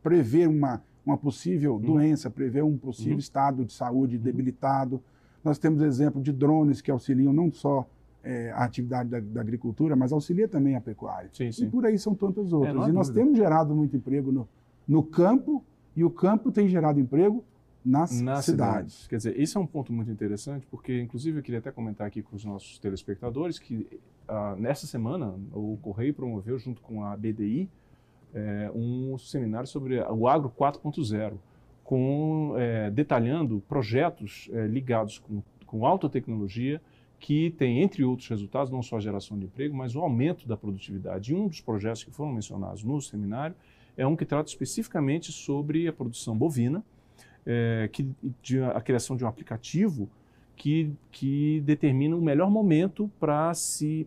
prever 0.02 0.48
uma, 0.48 0.82
uma 1.04 1.16
possível 1.16 1.74
uhum. 1.74 1.80
doença, 1.80 2.30
prever 2.30 2.64
um 2.64 2.76
possível 2.76 3.12
uhum. 3.12 3.18
estado 3.18 3.64
de 3.64 3.72
saúde 3.72 4.16
uhum. 4.16 4.22
debilitado. 4.22 5.02
Nós 5.44 5.58
temos 5.58 5.82
exemplo 5.82 6.22
de 6.22 6.32
drones 6.32 6.80
que 6.80 6.90
auxiliam 6.90 7.32
não 7.32 7.52
só 7.52 7.86
é, 8.22 8.50
a 8.52 8.64
atividade 8.64 9.08
da, 9.08 9.20
da, 9.20 9.40
agricultura, 9.40 9.94
mas 9.94 10.12
auxilia 10.12 10.48
também 10.48 10.74
a 10.74 10.80
pecuária. 10.80 11.30
Sim, 11.32 11.52
sim. 11.52 11.66
E 11.66 11.70
por 11.70 11.84
aí 11.86 11.98
são 11.98 12.14
tantas 12.14 12.52
outras. 12.52 12.86
É, 12.86 12.88
e 12.88 12.92
nós 12.92 13.10
temos 13.10 13.36
gerado 13.36 13.74
muito 13.74 13.96
emprego 13.96 14.32
no, 14.32 14.48
no 14.86 15.02
campo, 15.02 15.64
e 15.96 16.04
o 16.04 16.10
campo 16.10 16.52
tem 16.52 16.68
gerado 16.68 17.00
emprego 17.00 17.44
nas, 17.84 18.20
nas 18.20 18.44
cidades. 18.44 18.44
cidades. 18.44 19.06
Quer 19.06 19.16
dizer, 19.16 19.40
esse 19.40 19.56
é 19.56 19.60
um 19.60 19.66
ponto 19.66 19.92
muito 19.92 20.10
interessante, 20.10 20.66
porque, 20.66 21.00
inclusive, 21.00 21.38
eu 21.38 21.42
queria 21.42 21.58
até 21.58 21.70
comentar 21.70 22.06
aqui 22.06 22.22
com 22.22 22.36
os 22.36 22.44
nossos 22.44 22.78
telespectadores 22.78 23.58
que, 23.58 23.86
uh, 24.28 24.56
nessa 24.58 24.86
semana, 24.86 25.34
o 25.52 25.78
Correio 25.80 26.14
promoveu, 26.14 26.58
junto 26.58 26.80
com 26.82 27.04
a 27.04 27.16
BDI, 27.16 27.68
é, 28.32 28.70
um 28.74 29.18
seminário 29.18 29.66
sobre 29.66 30.00
o 30.00 30.28
Agro 30.28 30.52
4.0, 30.56 31.34
com, 31.82 32.54
é, 32.56 32.90
detalhando 32.90 33.60
projetos 33.68 34.48
é, 34.52 34.66
ligados 34.66 35.18
com, 35.18 35.42
com 35.66 35.84
alta 35.84 36.08
tecnologia, 36.08 36.80
que 37.18 37.50
tem, 37.50 37.82
entre 37.82 38.02
outros 38.02 38.28
resultados, 38.28 38.70
não 38.70 38.82
só 38.82 38.96
a 38.96 39.00
geração 39.00 39.38
de 39.38 39.44
emprego, 39.44 39.76
mas 39.76 39.94
o 39.94 40.00
aumento 40.00 40.48
da 40.48 40.56
produtividade. 40.56 41.32
E 41.32 41.34
um 41.34 41.48
dos 41.48 41.60
projetos 41.60 42.02
que 42.02 42.10
foram 42.10 42.32
mencionados 42.32 42.82
no 42.82 43.00
seminário 43.00 43.54
é 43.96 44.06
um 44.06 44.16
que 44.16 44.24
trata 44.24 44.48
especificamente 44.48 45.30
sobre 45.30 45.86
a 45.86 45.92
produção 45.92 46.36
bovina, 46.36 46.82
é, 47.46 47.88
que, 47.92 48.08
de, 48.42 48.62
a 48.62 48.80
criação 48.80 49.16
de 49.16 49.24
um 49.24 49.28
aplicativo 49.28 50.08
que, 50.56 50.92
que 51.10 51.60
determina 51.64 52.14
o 52.14 52.20
melhor 52.20 52.50
momento 52.50 53.10
para 53.18 53.52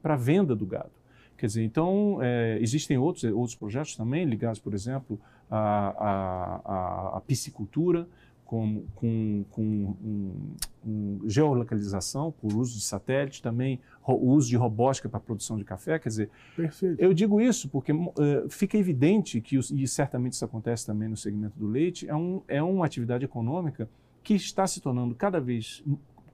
a 0.04 0.16
venda 0.16 0.56
do 0.56 0.66
gado. 0.66 0.92
Quer 1.38 1.48
dizer, 1.48 1.64
então, 1.64 2.20
é, 2.22 2.58
existem 2.62 2.98
outros, 2.98 3.24
outros 3.26 3.56
projetos 3.56 3.96
também 3.96 4.24
ligados, 4.24 4.60
por 4.60 4.74
exemplo, 4.74 5.20
à, 5.50 5.90
à, 5.98 7.18
à 7.18 7.22
piscicultura, 7.22 8.08
com, 8.46 8.84
com, 8.96 9.46
com 9.50 9.64
um, 9.64 10.56
um 10.86 11.22
geolocalização 11.26 12.32
por 12.32 12.54
uso 12.54 12.76
de 12.76 12.84
satélite, 12.84 13.42
também 13.42 13.80
o 14.06 14.32
uso 14.32 14.50
de 14.50 14.56
robótica 14.56 15.10
para 15.10 15.18
a 15.18 15.22
produção 15.22 15.58
de 15.58 15.64
café. 15.64 15.98
Quer 15.98 16.10
dizer, 16.10 16.30
Perfeito. 16.56 17.02
eu 17.02 17.14
digo 17.14 17.42
isso 17.42 17.70
porque 17.70 17.92
uh, 17.92 18.14
fica 18.50 18.78
evidente 18.78 19.42
que, 19.42 19.58
e 19.58 19.88
certamente 19.88 20.34
isso 20.34 20.46
acontece 20.46 20.86
também 20.86 21.10
no 21.10 21.18
segmento 21.18 21.58
do 21.58 21.68
leite, 21.68 22.08
é, 22.08 22.16
um, 22.16 22.42
é 22.48 22.62
uma 22.62 22.86
atividade 22.86 23.26
econômica 23.26 23.90
que 24.24 24.36
está 24.36 24.66
se 24.68 24.80
tornando 24.80 25.16
cada 25.16 25.40
vez 25.40 25.84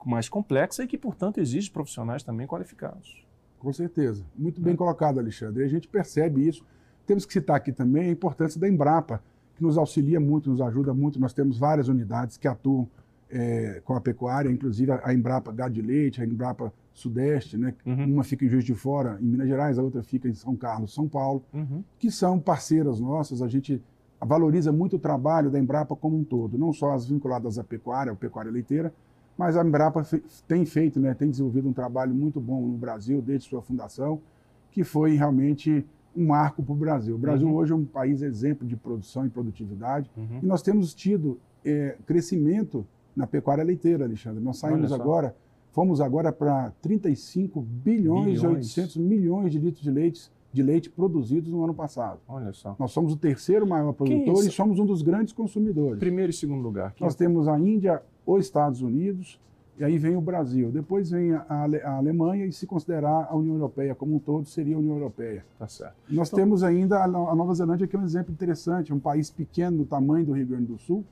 mais 0.04 0.28
complexa 0.28 0.84
e 0.84 0.86
que, 0.86 0.96
portanto, 0.96 1.38
exige 1.38 1.70
profissionais 1.70 2.22
também 2.22 2.46
qualificados. 2.46 3.24
Com 3.58 3.72
certeza. 3.72 4.24
Muito 4.36 4.60
bem 4.60 4.74
é. 4.74 4.76
colocado, 4.76 5.18
Alexandre. 5.18 5.62
E 5.62 5.66
a 5.66 5.68
gente 5.68 5.86
percebe 5.86 6.46
isso. 6.46 6.64
Temos 7.06 7.26
que 7.26 7.32
citar 7.32 7.56
aqui 7.56 7.72
também 7.72 8.08
a 8.08 8.12
importância 8.12 8.58
da 8.58 8.68
Embrapa, 8.68 9.22
que 9.60 9.62
nos 9.62 9.76
auxilia 9.76 10.18
muito, 10.18 10.48
nos 10.48 10.62
ajuda 10.62 10.94
muito. 10.94 11.20
Nós 11.20 11.34
temos 11.34 11.58
várias 11.58 11.86
unidades 11.86 12.38
que 12.38 12.48
atuam 12.48 12.88
é, 13.28 13.82
com 13.84 13.94
a 13.94 14.00
pecuária, 14.00 14.50
inclusive 14.50 14.90
a 14.90 15.12
Embrapa 15.12 15.52
Gado 15.52 15.74
de 15.74 15.82
Leite, 15.82 16.22
a 16.22 16.24
Embrapa 16.24 16.72
Sudeste, 16.94 17.58
né? 17.58 17.74
Uhum. 17.84 18.14
uma 18.14 18.24
fica 18.24 18.44
em 18.44 18.48
Juiz 18.48 18.64
de 18.64 18.74
Fora, 18.74 19.18
em 19.20 19.26
Minas 19.26 19.46
Gerais, 19.46 19.78
a 19.78 19.82
outra 19.82 20.02
fica 20.02 20.28
em 20.28 20.34
São 20.34 20.56
Carlos, 20.56 20.94
São 20.94 21.06
Paulo, 21.06 21.44
uhum. 21.52 21.84
que 21.98 22.10
são 22.10 22.40
parceiras 22.40 22.98
nossas. 22.98 23.42
A 23.42 23.48
gente 23.48 23.82
valoriza 24.18 24.72
muito 24.72 24.96
o 24.96 24.98
trabalho 24.98 25.50
da 25.50 25.58
Embrapa 25.58 25.94
como 25.94 26.16
um 26.16 26.24
todo, 26.24 26.56
não 26.56 26.72
só 26.72 26.92
as 26.92 27.06
vinculadas 27.06 27.58
à 27.58 27.64
pecuária, 27.64 28.12
à 28.12 28.16
pecuária 28.16 28.50
leiteira, 28.50 28.92
mas 29.36 29.58
a 29.58 29.64
Embrapa 29.64 30.02
tem 30.48 30.64
feito, 30.64 30.98
né, 30.98 31.12
tem 31.12 31.30
desenvolvido 31.30 31.68
um 31.68 31.72
trabalho 31.72 32.14
muito 32.14 32.40
bom 32.40 32.66
no 32.66 32.78
Brasil 32.78 33.20
desde 33.20 33.48
sua 33.48 33.60
fundação, 33.60 34.20
que 34.70 34.84
foi 34.84 35.16
realmente 35.16 35.86
um 36.16 36.26
marco 36.26 36.62
para 36.62 36.72
o 36.72 36.76
Brasil. 36.76 37.14
O 37.14 37.18
Brasil 37.18 37.48
uhum. 37.48 37.54
hoje 37.54 37.72
é 37.72 37.76
um 37.76 37.84
país 37.84 38.22
exemplo 38.22 38.66
de 38.66 38.76
produção 38.76 39.24
e 39.24 39.28
produtividade, 39.28 40.10
uhum. 40.16 40.40
e 40.42 40.46
nós 40.46 40.62
temos 40.62 40.94
tido 40.94 41.38
é, 41.64 41.96
crescimento 42.06 42.86
na 43.14 43.26
pecuária 43.26 43.64
leiteira, 43.64 44.04
Alexandre. 44.04 44.42
Nós 44.42 44.58
saímos 44.58 44.92
agora, 44.92 45.34
fomos 45.72 46.00
agora 46.00 46.32
para 46.32 46.72
35 46.82 47.60
bilhões, 47.60 48.42
e 48.42 48.46
800 48.46 48.96
milhões 48.96 49.52
de 49.52 49.58
litros 49.58 49.82
de 49.82 49.90
leite 49.90 50.30
de 50.52 50.62
leite 50.62 50.90
produzidos 50.90 51.52
no 51.52 51.62
ano 51.62 51.72
passado. 51.72 52.18
Olha 52.26 52.52
só. 52.52 52.74
Nós 52.78 52.90
somos 52.90 53.12
o 53.12 53.16
terceiro 53.16 53.66
maior 53.66 53.92
produtor 53.92 54.44
e 54.44 54.50
somos 54.50 54.78
um 54.78 54.86
dos 54.86 55.00
grandes 55.00 55.32
consumidores. 55.32 56.00
Primeiro 56.00 56.30
e 56.30 56.32
segundo 56.32 56.60
lugar. 56.62 56.92
Nós 56.98 57.14
temos 57.14 57.46
a 57.46 57.58
Índia, 57.58 58.02
os 58.26 58.46
Estados 58.46 58.82
Unidos, 58.82 59.38
e 59.80 59.84
aí 59.84 59.96
vem 59.96 60.14
o 60.14 60.20
Brasil. 60.20 60.70
Depois 60.70 61.10
vem 61.10 61.32
a, 61.32 61.46
a, 61.48 61.96
Alemanha 61.96 62.44
e 62.44 62.52
se 62.52 62.66
considerar 62.66 63.28
a 63.30 63.34
União 63.34 63.54
Europeia 63.54 63.94
como 63.94 64.14
um 64.14 64.18
todo, 64.18 64.46
seria 64.46 64.76
a 64.76 64.78
União 64.78 64.94
Europeia. 64.94 65.42
Tá 65.58 65.66
certo. 65.66 65.94
Nós 66.10 66.28
então... 66.28 66.38
temos 66.38 66.62
ainda 66.62 66.98
a, 66.98 67.04
a 67.04 67.34
Nova 67.34 67.54
Zelândia, 67.54 67.86
que 67.86 67.96
é 67.96 67.98
um 67.98 68.04
exemplo 68.04 68.30
interessante, 68.30 68.92
um 68.92 69.00
país 69.00 69.30
pequeno 69.30 69.78
do 69.78 69.84
tamanho 69.86 70.26
do 70.26 70.32
Rio 70.32 70.46
Grande 70.46 70.66
do 70.66 70.78
Sul, 70.78 71.02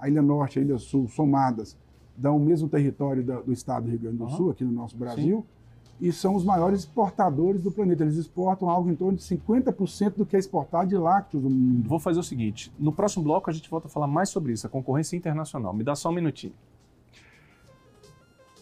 a 0.00 0.08
Ilha 0.08 0.22
Norte 0.22 0.58
e 0.58 0.62
a 0.62 0.64
Ilha 0.64 0.78
Sul 0.78 1.06
somadas 1.06 1.76
dão 2.16 2.38
o 2.38 2.40
mesmo 2.40 2.66
território 2.66 3.22
do, 3.22 3.42
do 3.42 3.52
estado 3.52 3.84
do 3.84 3.90
Rio 3.90 3.98
Grande 3.98 4.16
do 4.16 4.24
uhum. 4.24 4.30
Sul, 4.30 4.50
aqui 4.50 4.64
no 4.64 4.72
nosso 4.72 4.96
Brasil. 4.96 5.44
Sim 5.46 5.54
e 6.00 6.12
são 6.12 6.34
os 6.34 6.44
maiores 6.44 6.80
exportadores 6.80 7.62
do 7.62 7.70
planeta. 7.70 8.02
Eles 8.02 8.16
exportam 8.16 8.68
algo 8.68 8.90
em 8.90 8.96
torno 8.96 9.16
de 9.16 9.22
50% 9.22 10.14
do 10.16 10.26
que 10.26 10.34
é 10.34 10.38
exportado 10.38 10.88
de 10.88 10.96
lácteos 10.96 11.42
no 11.42 11.50
mundo. 11.50 11.88
Vou 11.88 12.00
fazer 12.00 12.18
o 12.18 12.22
seguinte: 12.22 12.72
no 12.78 12.92
próximo 12.92 13.22
bloco 13.22 13.48
a 13.48 13.52
gente 13.52 13.70
volta 13.70 13.86
a 13.86 13.90
falar 13.90 14.06
mais 14.06 14.28
sobre 14.28 14.52
isso, 14.52 14.66
a 14.66 14.70
concorrência 14.70 15.16
internacional. 15.16 15.72
Me 15.72 15.84
dá 15.84 15.94
só 15.94 16.10
um 16.10 16.12
minutinho. 16.12 16.52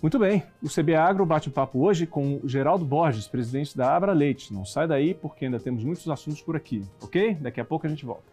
Muito 0.02 0.18
bem, 0.18 0.42
o 0.60 0.68
CB 0.68 0.96
Agro 0.96 1.24
bate 1.24 1.48
um 1.48 1.52
papo 1.52 1.78
hoje 1.78 2.08
com 2.08 2.40
o 2.42 2.48
Geraldo 2.48 2.84
Borges, 2.84 3.28
presidente 3.28 3.76
da 3.76 3.94
Abra 3.94 4.12
Leite. 4.12 4.52
Não 4.52 4.64
sai 4.64 4.88
daí 4.88 5.14
porque 5.14 5.44
ainda 5.44 5.60
temos 5.60 5.84
muitos 5.84 6.08
assuntos 6.08 6.42
por 6.42 6.56
aqui, 6.56 6.84
ok? 7.00 7.36
Daqui 7.36 7.60
a 7.60 7.64
pouco 7.64 7.86
a 7.86 7.88
gente 7.88 8.04
volta. 8.04 8.24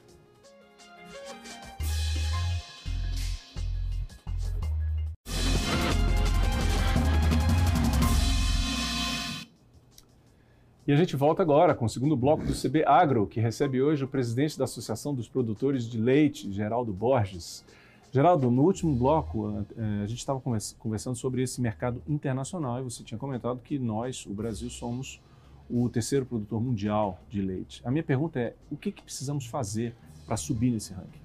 E 10.87 10.91
a 10.91 10.95
gente 10.95 11.15
volta 11.15 11.43
agora 11.43 11.75
com 11.75 11.85
o 11.85 11.89
segundo 11.89 12.17
bloco 12.17 12.43
do 12.43 12.59
CB 12.59 12.83
Agro, 12.87 13.27
que 13.27 13.39
recebe 13.39 13.79
hoje 13.79 14.03
o 14.03 14.07
presidente 14.07 14.57
da 14.57 14.63
Associação 14.63 15.13
dos 15.13 15.29
Produtores 15.29 15.87
de 15.87 15.99
Leite, 15.99 16.51
Geraldo 16.51 16.91
Borges. 16.91 17.63
Geraldo, 18.11 18.49
no 18.49 18.63
último 18.63 18.95
bloco, 18.95 19.63
eh, 19.77 20.01
a 20.03 20.07
gente 20.07 20.17
estava 20.17 20.41
conversando 20.79 21.15
sobre 21.15 21.43
esse 21.43 21.61
mercado 21.61 22.01
internacional 22.07 22.79
e 22.79 22.83
você 22.83 23.03
tinha 23.03 23.19
comentado 23.19 23.59
que 23.59 23.77
nós, 23.77 24.25
o 24.25 24.33
Brasil, 24.33 24.67
somos 24.67 25.21
o 25.69 25.87
terceiro 25.89 26.25
produtor 26.25 26.59
mundial 26.59 27.19
de 27.29 27.39
leite. 27.39 27.83
A 27.85 27.91
minha 27.91 28.03
pergunta 28.03 28.39
é: 28.39 28.55
o 28.71 28.75
que, 28.75 28.91
que 28.91 29.03
precisamos 29.03 29.45
fazer 29.45 29.93
para 30.25 30.35
subir 30.37 30.71
nesse 30.71 30.91
ranking? 30.91 31.19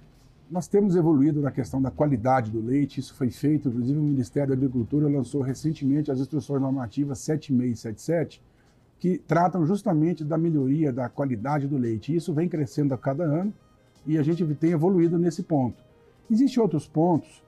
Nós 0.50 0.68
temos 0.68 0.94
evoluído 0.94 1.40
na 1.40 1.50
questão 1.50 1.80
da 1.80 1.90
qualidade 1.90 2.50
do 2.50 2.60
leite, 2.60 3.00
isso 3.00 3.14
foi 3.14 3.30
feito, 3.30 3.70
inclusive 3.70 3.98
o 3.98 4.02
Ministério 4.02 4.50
da 4.50 4.54
Agricultura 4.54 5.08
lançou 5.08 5.40
recentemente 5.40 6.10
as 6.10 6.20
instruções 6.20 6.60
normativas 6.60 7.18
7677, 7.20 8.42
que 8.98 9.16
tratam 9.16 9.64
justamente 9.64 10.22
da 10.22 10.36
melhoria 10.36 10.92
da 10.92 11.08
qualidade 11.08 11.66
do 11.66 11.78
leite. 11.78 12.14
Isso 12.14 12.34
vem 12.34 12.46
crescendo 12.46 12.92
a 12.92 12.98
cada 12.98 13.24
ano 13.24 13.54
e 14.06 14.18
a 14.18 14.22
gente 14.22 14.44
tem 14.56 14.72
evoluído 14.72 15.18
nesse 15.18 15.42
ponto. 15.42 15.82
Existem 16.30 16.62
outros 16.62 16.86
pontos 16.86 17.42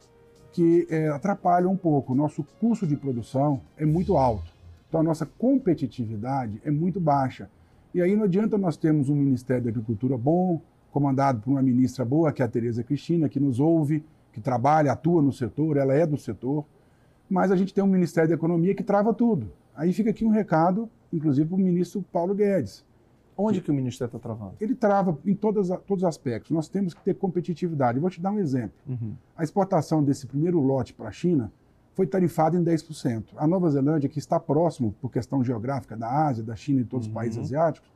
que 0.53 0.87
é, 0.91 1.09
atrapalham 1.09 1.73
um 1.73 1.77
pouco. 1.77 2.15
Nosso 2.15 2.45
custo 2.61 2.87
de 2.87 2.97
produção 2.97 3.61
é 3.77 3.85
muito 3.85 4.17
alto, 4.17 4.53
então 4.89 5.01
a 5.01 5.03
nossa 5.03 5.27
competitividade 5.27 6.61
é 6.65 6.71
muito 6.71 7.01
baixa. 7.01 7.49
E 7.95 8.01
aí 8.03 8.15
não 8.15 8.25
adianta 8.25 8.59
nós 8.59 8.77
termos 8.77 9.09
um 9.09 9.15
Ministério 9.15 9.65
da 9.65 9.71
Agricultura 9.71 10.17
bom, 10.17 10.61
comandado 10.91 11.41
por 11.41 11.51
uma 11.51 11.63
ministra 11.63 12.05
boa, 12.05 12.33
que 12.33 12.43
é 12.43 12.45
a 12.45 12.49
Tereza 12.49 12.83
Cristina, 12.83 13.29
que 13.29 13.41
nos 13.41 13.61
ouve, 13.61 14.05
que 14.33 14.41
trabalha, 14.41 14.93
atua 14.93 15.23
no 15.23 15.33
setor, 15.33 15.77
ela 15.77 15.95
é 15.95 16.07
do 16.07 16.17
setor, 16.17 16.65
mas 17.29 17.51
a 17.51 17.57
gente 17.57 17.73
tem 17.73 17.83
um 17.83 17.89
Ministério 17.89 18.29
da 18.29 18.35
Economia 18.35 18.75
que 18.75 18.83
trava 18.83 19.13
tudo. 19.13 19.51
Aí 19.75 19.93
fica 19.93 20.11
aqui 20.11 20.25
um 20.25 20.31
recado 20.31 20.89
inclusive 21.13 21.49
para 21.49 21.57
o 21.57 21.61
ministro 21.61 22.05
Paulo 22.13 22.35
Guedes. 22.35 22.85
Onde 23.37 23.61
que 23.61 23.71
o 23.71 23.75
Ministério 23.75 24.09
está 24.09 24.19
travando? 24.19 24.55
Ele 24.61 24.75
trava 24.75 25.19
em 25.25 25.35
todas, 25.35 25.69
todos 25.87 26.03
os 26.03 26.05
aspectos. 26.05 26.51
Nós 26.51 26.69
temos 26.69 26.95
que 26.95 27.03
ter 27.03 27.15
competitividade. 27.15 27.99
Eu 27.99 28.03
vou 28.03 28.11
te 28.11 28.21
dar 28.21 28.31
um 28.31 28.39
exemplo. 28.39 28.73
Uhum. 28.89 29.15
A 29.37 29.45
exportação 29.45 30.03
desse 30.03 30.27
primeiro 30.27 30.59
lote 30.61 30.95
para 30.95 31.09
a 31.09 31.13
China 31.13 31.53
foi 31.95 32.07
tarifada 32.07 32.57
em 32.57 32.65
10%. 32.65 33.25
A 33.37 33.47
Nova 33.47 33.71
Zelândia, 33.71 34.09
que 34.09 34.19
está 34.19 34.41
próximo, 34.41 34.95
por 35.01 35.11
questão 35.11 35.45
geográfica, 35.45 35.97
da 35.97 36.27
Ásia, 36.27 36.43
da 36.43 36.57
China 36.57 36.81
e 36.81 36.85
todos 36.85 37.07
uhum. 37.07 37.13
os 37.13 37.15
países 37.15 37.39
asiáticos, 37.39 37.91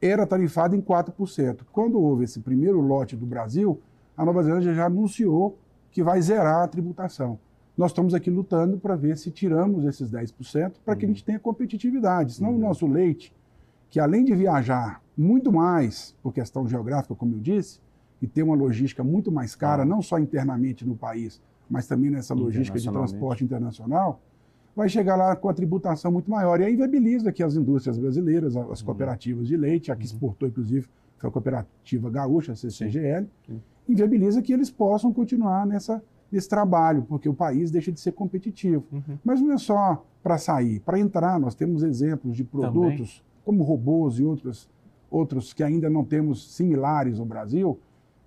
era 0.00 0.26
tarifada 0.26 0.76
em 0.76 0.80
4%. 0.80 1.62
Quando 1.72 1.98
houve 2.00 2.24
esse 2.24 2.40
primeiro 2.40 2.80
lote 2.80 3.16
do 3.16 3.26
Brasil, 3.26 3.80
a 4.16 4.24
Nova 4.24 4.42
Zelândia 4.42 4.72
já 4.72 4.86
anunciou 4.86 5.58
que 5.90 6.02
vai 6.02 6.20
zerar 6.22 6.62
a 6.62 6.68
tributação 6.68 7.38
nós 7.76 7.90
estamos 7.90 8.14
aqui 8.14 8.30
lutando 8.30 8.78
para 8.78 8.96
ver 8.96 9.18
se 9.18 9.30
tiramos 9.30 9.84
esses 9.84 10.10
10% 10.10 10.72
para 10.84 10.94
uhum. 10.94 10.98
que 10.98 11.04
a 11.04 11.08
gente 11.08 11.22
tenha 11.22 11.38
competitividade. 11.38 12.34
Senão 12.34 12.50
uhum. 12.50 12.56
o 12.56 12.60
nosso 12.60 12.86
leite, 12.86 13.34
que 13.90 14.00
além 14.00 14.24
de 14.24 14.34
viajar 14.34 15.02
muito 15.16 15.52
mais 15.52 16.14
por 16.22 16.32
questão 16.32 16.66
geográfica, 16.68 17.14
como 17.14 17.34
eu 17.34 17.40
disse, 17.40 17.80
e 18.20 18.26
ter 18.26 18.42
uma 18.42 18.54
logística 18.54 19.02
muito 19.04 19.30
mais 19.30 19.54
cara, 19.54 19.82
ah. 19.82 19.86
não 19.86 20.02
só 20.02 20.18
internamente 20.18 20.86
no 20.86 20.96
país, 20.96 21.40
mas 21.68 21.86
também 21.86 22.10
nessa 22.10 22.34
logística 22.34 22.78
de 22.78 22.90
transporte 22.90 23.44
internacional, 23.44 24.20
vai 24.74 24.88
chegar 24.88 25.16
lá 25.16 25.34
com 25.34 25.48
a 25.48 25.54
tributação 25.54 26.12
muito 26.12 26.30
maior. 26.30 26.60
E 26.60 26.64
aí 26.64 26.74
inviabiliza 26.74 27.32
que 27.32 27.42
as 27.42 27.56
indústrias 27.56 27.98
brasileiras, 27.98 28.56
as 28.56 28.80
uhum. 28.80 28.86
cooperativas 28.86 29.48
de 29.48 29.56
leite, 29.56 29.90
a 29.90 29.96
que 29.96 30.02
uhum. 30.02 30.06
exportou, 30.06 30.48
inclusive, 30.48 30.86
foi 31.16 31.28
a 31.30 31.32
cooperativa 31.32 32.10
gaúcha, 32.10 32.52
a 32.52 32.56
CCGL, 32.56 33.26
Sim. 33.46 33.60
Que 34.42 34.52
eles 34.52 34.68
possam 34.68 35.12
continuar 35.12 35.66
nessa 35.66 36.02
desse 36.30 36.48
trabalho, 36.48 37.02
porque 37.08 37.28
o 37.28 37.34
país 37.34 37.70
deixa 37.70 37.92
de 37.92 38.00
ser 38.00 38.12
competitivo. 38.12 38.84
Uhum. 38.92 39.18
Mas 39.24 39.40
não 39.40 39.52
é 39.52 39.58
só 39.58 40.04
para 40.22 40.38
sair, 40.38 40.80
para 40.80 40.98
entrar, 40.98 41.38
nós 41.38 41.54
temos 41.54 41.82
exemplos 41.82 42.36
de 42.36 42.44
produtos. 42.44 43.24
Como 43.46 43.62
robôs 43.62 44.18
e 44.18 44.24
outros, 44.24 44.68
outros 45.08 45.52
que 45.52 45.62
ainda 45.62 45.88
não 45.88 46.04
temos 46.04 46.52
similares 46.52 47.20
no 47.20 47.24
Brasil, 47.24 47.78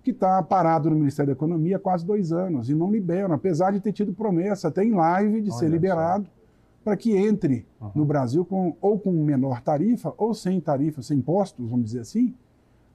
que 0.02 0.12
está 0.12 0.42
parado 0.42 0.88
no 0.88 0.96
Ministério 0.96 1.26
da 1.26 1.36
Economia 1.36 1.76
há 1.76 1.78
quase 1.78 2.06
dois 2.06 2.32
anos 2.32 2.70
e 2.70 2.74
não 2.74 2.90
liberam, 2.90 3.34
apesar 3.34 3.70
de 3.70 3.80
ter 3.80 3.92
tido 3.92 4.14
promessa 4.14 4.68
até 4.68 4.82
em 4.82 4.92
live 4.92 5.42
de 5.42 5.50
Olha 5.50 5.58
ser 5.58 5.68
liberado 5.68 6.26
para 6.82 6.96
que 6.96 7.14
entre 7.14 7.66
uhum. 7.78 7.90
no 7.94 8.04
Brasil 8.06 8.46
com, 8.46 8.74
ou 8.80 8.98
com 8.98 9.12
menor 9.12 9.60
tarifa 9.60 10.14
ou 10.16 10.32
sem 10.32 10.58
tarifa, 10.58 11.02
sem 11.02 11.18
impostos, 11.18 11.68
vamos 11.68 11.84
dizer 11.84 12.00
assim, 12.00 12.34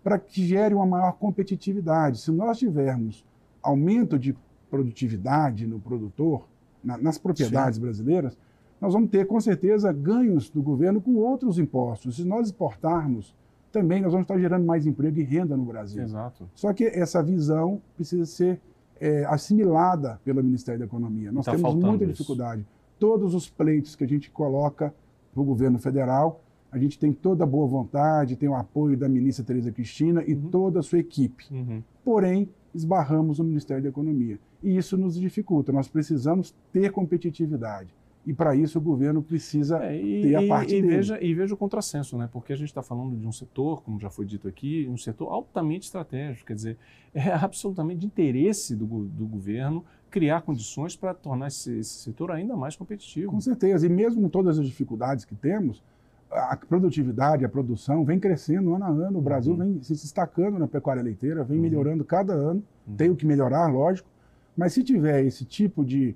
para 0.03 0.17
que 0.17 0.43
gere 0.43 0.73
uma 0.73 0.87
maior 0.87 1.13
competitividade. 1.13 2.19
Se 2.19 2.31
nós 2.31 2.57
tivermos 2.57 3.23
aumento 3.61 4.17
de 4.17 4.35
produtividade 4.69 5.67
no 5.67 5.79
produtor, 5.79 6.47
na, 6.83 6.97
nas 6.97 7.19
propriedades 7.19 7.75
Sim. 7.75 7.83
brasileiras, 7.83 8.35
nós 8.79 8.93
vamos 8.93 9.09
ter 9.09 9.25
com 9.25 9.39
certeza 9.39 9.91
ganhos 9.91 10.49
do 10.49 10.61
governo 10.61 11.01
com 11.01 11.15
outros 11.15 11.57
impostos. 11.57 12.17
Se 12.17 12.25
nós 12.25 12.47
exportarmos, 12.47 13.35
também 13.71 14.01
nós 14.01 14.11
vamos 14.11 14.25
estar 14.25 14.39
gerando 14.39 14.65
mais 14.65 14.85
emprego 14.85 15.19
e 15.19 15.23
renda 15.23 15.57
no 15.57 15.65
Brasil. 15.65 16.03
Exato. 16.03 16.49
Só 16.53 16.73
que 16.73 16.85
essa 16.85 17.21
visão 17.21 17.81
precisa 17.95 18.25
ser 18.25 18.59
é, 18.99 19.25
assimilada 19.25 20.19
pelo 20.23 20.43
Ministério 20.43 20.79
da 20.79 20.85
Economia. 20.85 21.31
Nós 21.31 21.45
tá 21.45 21.51
temos 21.51 21.75
muita 21.75 22.05
dificuldade. 22.05 22.61
Isso. 22.61 22.69
Todos 22.99 23.33
os 23.33 23.49
pleitos 23.49 23.95
que 23.95 24.03
a 24.03 24.07
gente 24.07 24.31
coloca 24.31 24.93
para 25.33 25.41
o 25.41 25.45
governo 25.45 25.77
federal, 25.77 26.41
a 26.71 26.77
gente 26.77 26.97
tem 26.97 27.11
toda 27.11 27.43
a 27.43 27.47
boa 27.47 27.67
vontade, 27.67 28.35
tem 28.35 28.47
o 28.47 28.55
apoio 28.55 28.97
da 28.97 29.07
ministra 29.09 29.43
Tereza 29.43 29.71
Cristina 29.71 30.23
e 30.25 30.33
uhum. 30.33 30.49
toda 30.49 30.79
a 30.79 30.83
sua 30.83 30.99
equipe. 30.99 31.45
Uhum. 31.51 31.83
Porém, 32.03 32.49
esbarramos 32.73 33.39
no 33.39 33.45
Ministério 33.45 33.83
da 33.83 33.89
Economia. 33.89 34.39
E 34.63 34.75
isso 34.77 34.97
nos 34.97 35.15
dificulta. 35.15 35.71
Nós 35.71 35.87
precisamos 35.87 36.55
ter 36.71 36.91
competitividade. 36.91 37.93
E 38.25 38.33
para 38.33 38.55
isso 38.55 38.79
o 38.79 38.81
governo 38.81 39.21
precisa 39.21 39.83
é, 39.85 40.01
e, 40.01 40.21
ter 40.23 40.35
a 40.35 40.47
parte 40.47 40.75
e, 40.75 40.81
dele. 40.81 40.95
Veja, 40.95 41.23
e 41.23 41.33
veja 41.33 41.53
o 41.53 41.57
contrassenso, 41.57 42.17
né? 42.17 42.27
porque 42.31 42.51
a 42.51 42.55
gente 42.55 42.69
está 42.69 42.81
falando 42.81 43.15
de 43.15 43.27
um 43.27 43.31
setor, 43.31 43.83
como 43.83 43.99
já 43.99 44.09
foi 44.09 44.25
dito 44.25 44.47
aqui, 44.47 44.87
um 44.89 44.97
setor 44.97 45.31
altamente 45.31 45.85
estratégico. 45.85 46.47
Quer 46.47 46.55
dizer, 46.55 46.77
é 47.13 47.31
absolutamente 47.31 47.99
de 47.99 48.07
interesse 48.07 48.75
do, 48.75 48.85
do 48.85 49.27
governo 49.27 49.85
criar 50.09 50.41
condições 50.41 50.95
para 50.95 51.13
tornar 51.13 51.47
esse, 51.47 51.77
esse 51.77 52.03
setor 52.03 52.31
ainda 52.31 52.55
mais 52.55 52.75
competitivo. 52.75 53.31
Com 53.31 53.41
certeza. 53.41 53.85
E 53.85 53.89
mesmo 53.89 54.21
com 54.21 54.29
todas 54.29 54.57
as 54.57 54.65
dificuldades 54.65 55.25
que 55.25 55.35
temos, 55.35 55.83
a 56.31 56.57
produtividade, 56.57 57.45
a 57.45 57.49
produção 57.49 58.03
vem 58.03 58.19
crescendo 58.19 58.73
ano 58.73 58.85
a 58.85 58.89
ano. 58.89 59.19
O 59.19 59.21
Brasil 59.21 59.53
uhum. 59.53 59.73
vem 59.73 59.83
se 59.83 59.93
destacando 59.93 60.57
na 60.57 60.67
pecuária 60.67 61.03
leiteira, 61.03 61.43
vem 61.43 61.57
uhum. 61.57 61.63
melhorando 61.63 62.03
cada 62.03 62.33
ano. 62.33 62.63
Uhum. 62.87 62.95
Tem 62.95 63.09
o 63.09 63.15
que 63.15 63.25
melhorar, 63.25 63.67
lógico. 63.67 64.09
Mas 64.55 64.73
se 64.73 64.83
tiver 64.83 65.23
esse 65.25 65.45
tipo 65.45 65.83
de 65.83 66.15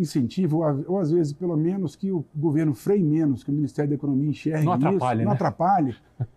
incentive, 0.00 0.54
ou, 0.54 0.98
às 0.98 1.10
vezes, 1.10 1.32
pelo 1.32 1.56
menos, 1.56 1.94
que 1.94 2.10
o 2.10 2.24
governo 2.34 2.74
freie 2.74 3.02
menos, 3.02 3.44
que 3.44 3.50
o 3.50 3.54
Ministério 3.54 3.90
da 3.90 3.94
Economia 3.94 4.30
enxergue 4.30 4.64
não 4.64 4.72
atrapalhe, 4.72 5.20
isso, 5.20 5.24
não 5.24 5.30
né? 5.30 5.34
atrapalhe, 5.34 5.96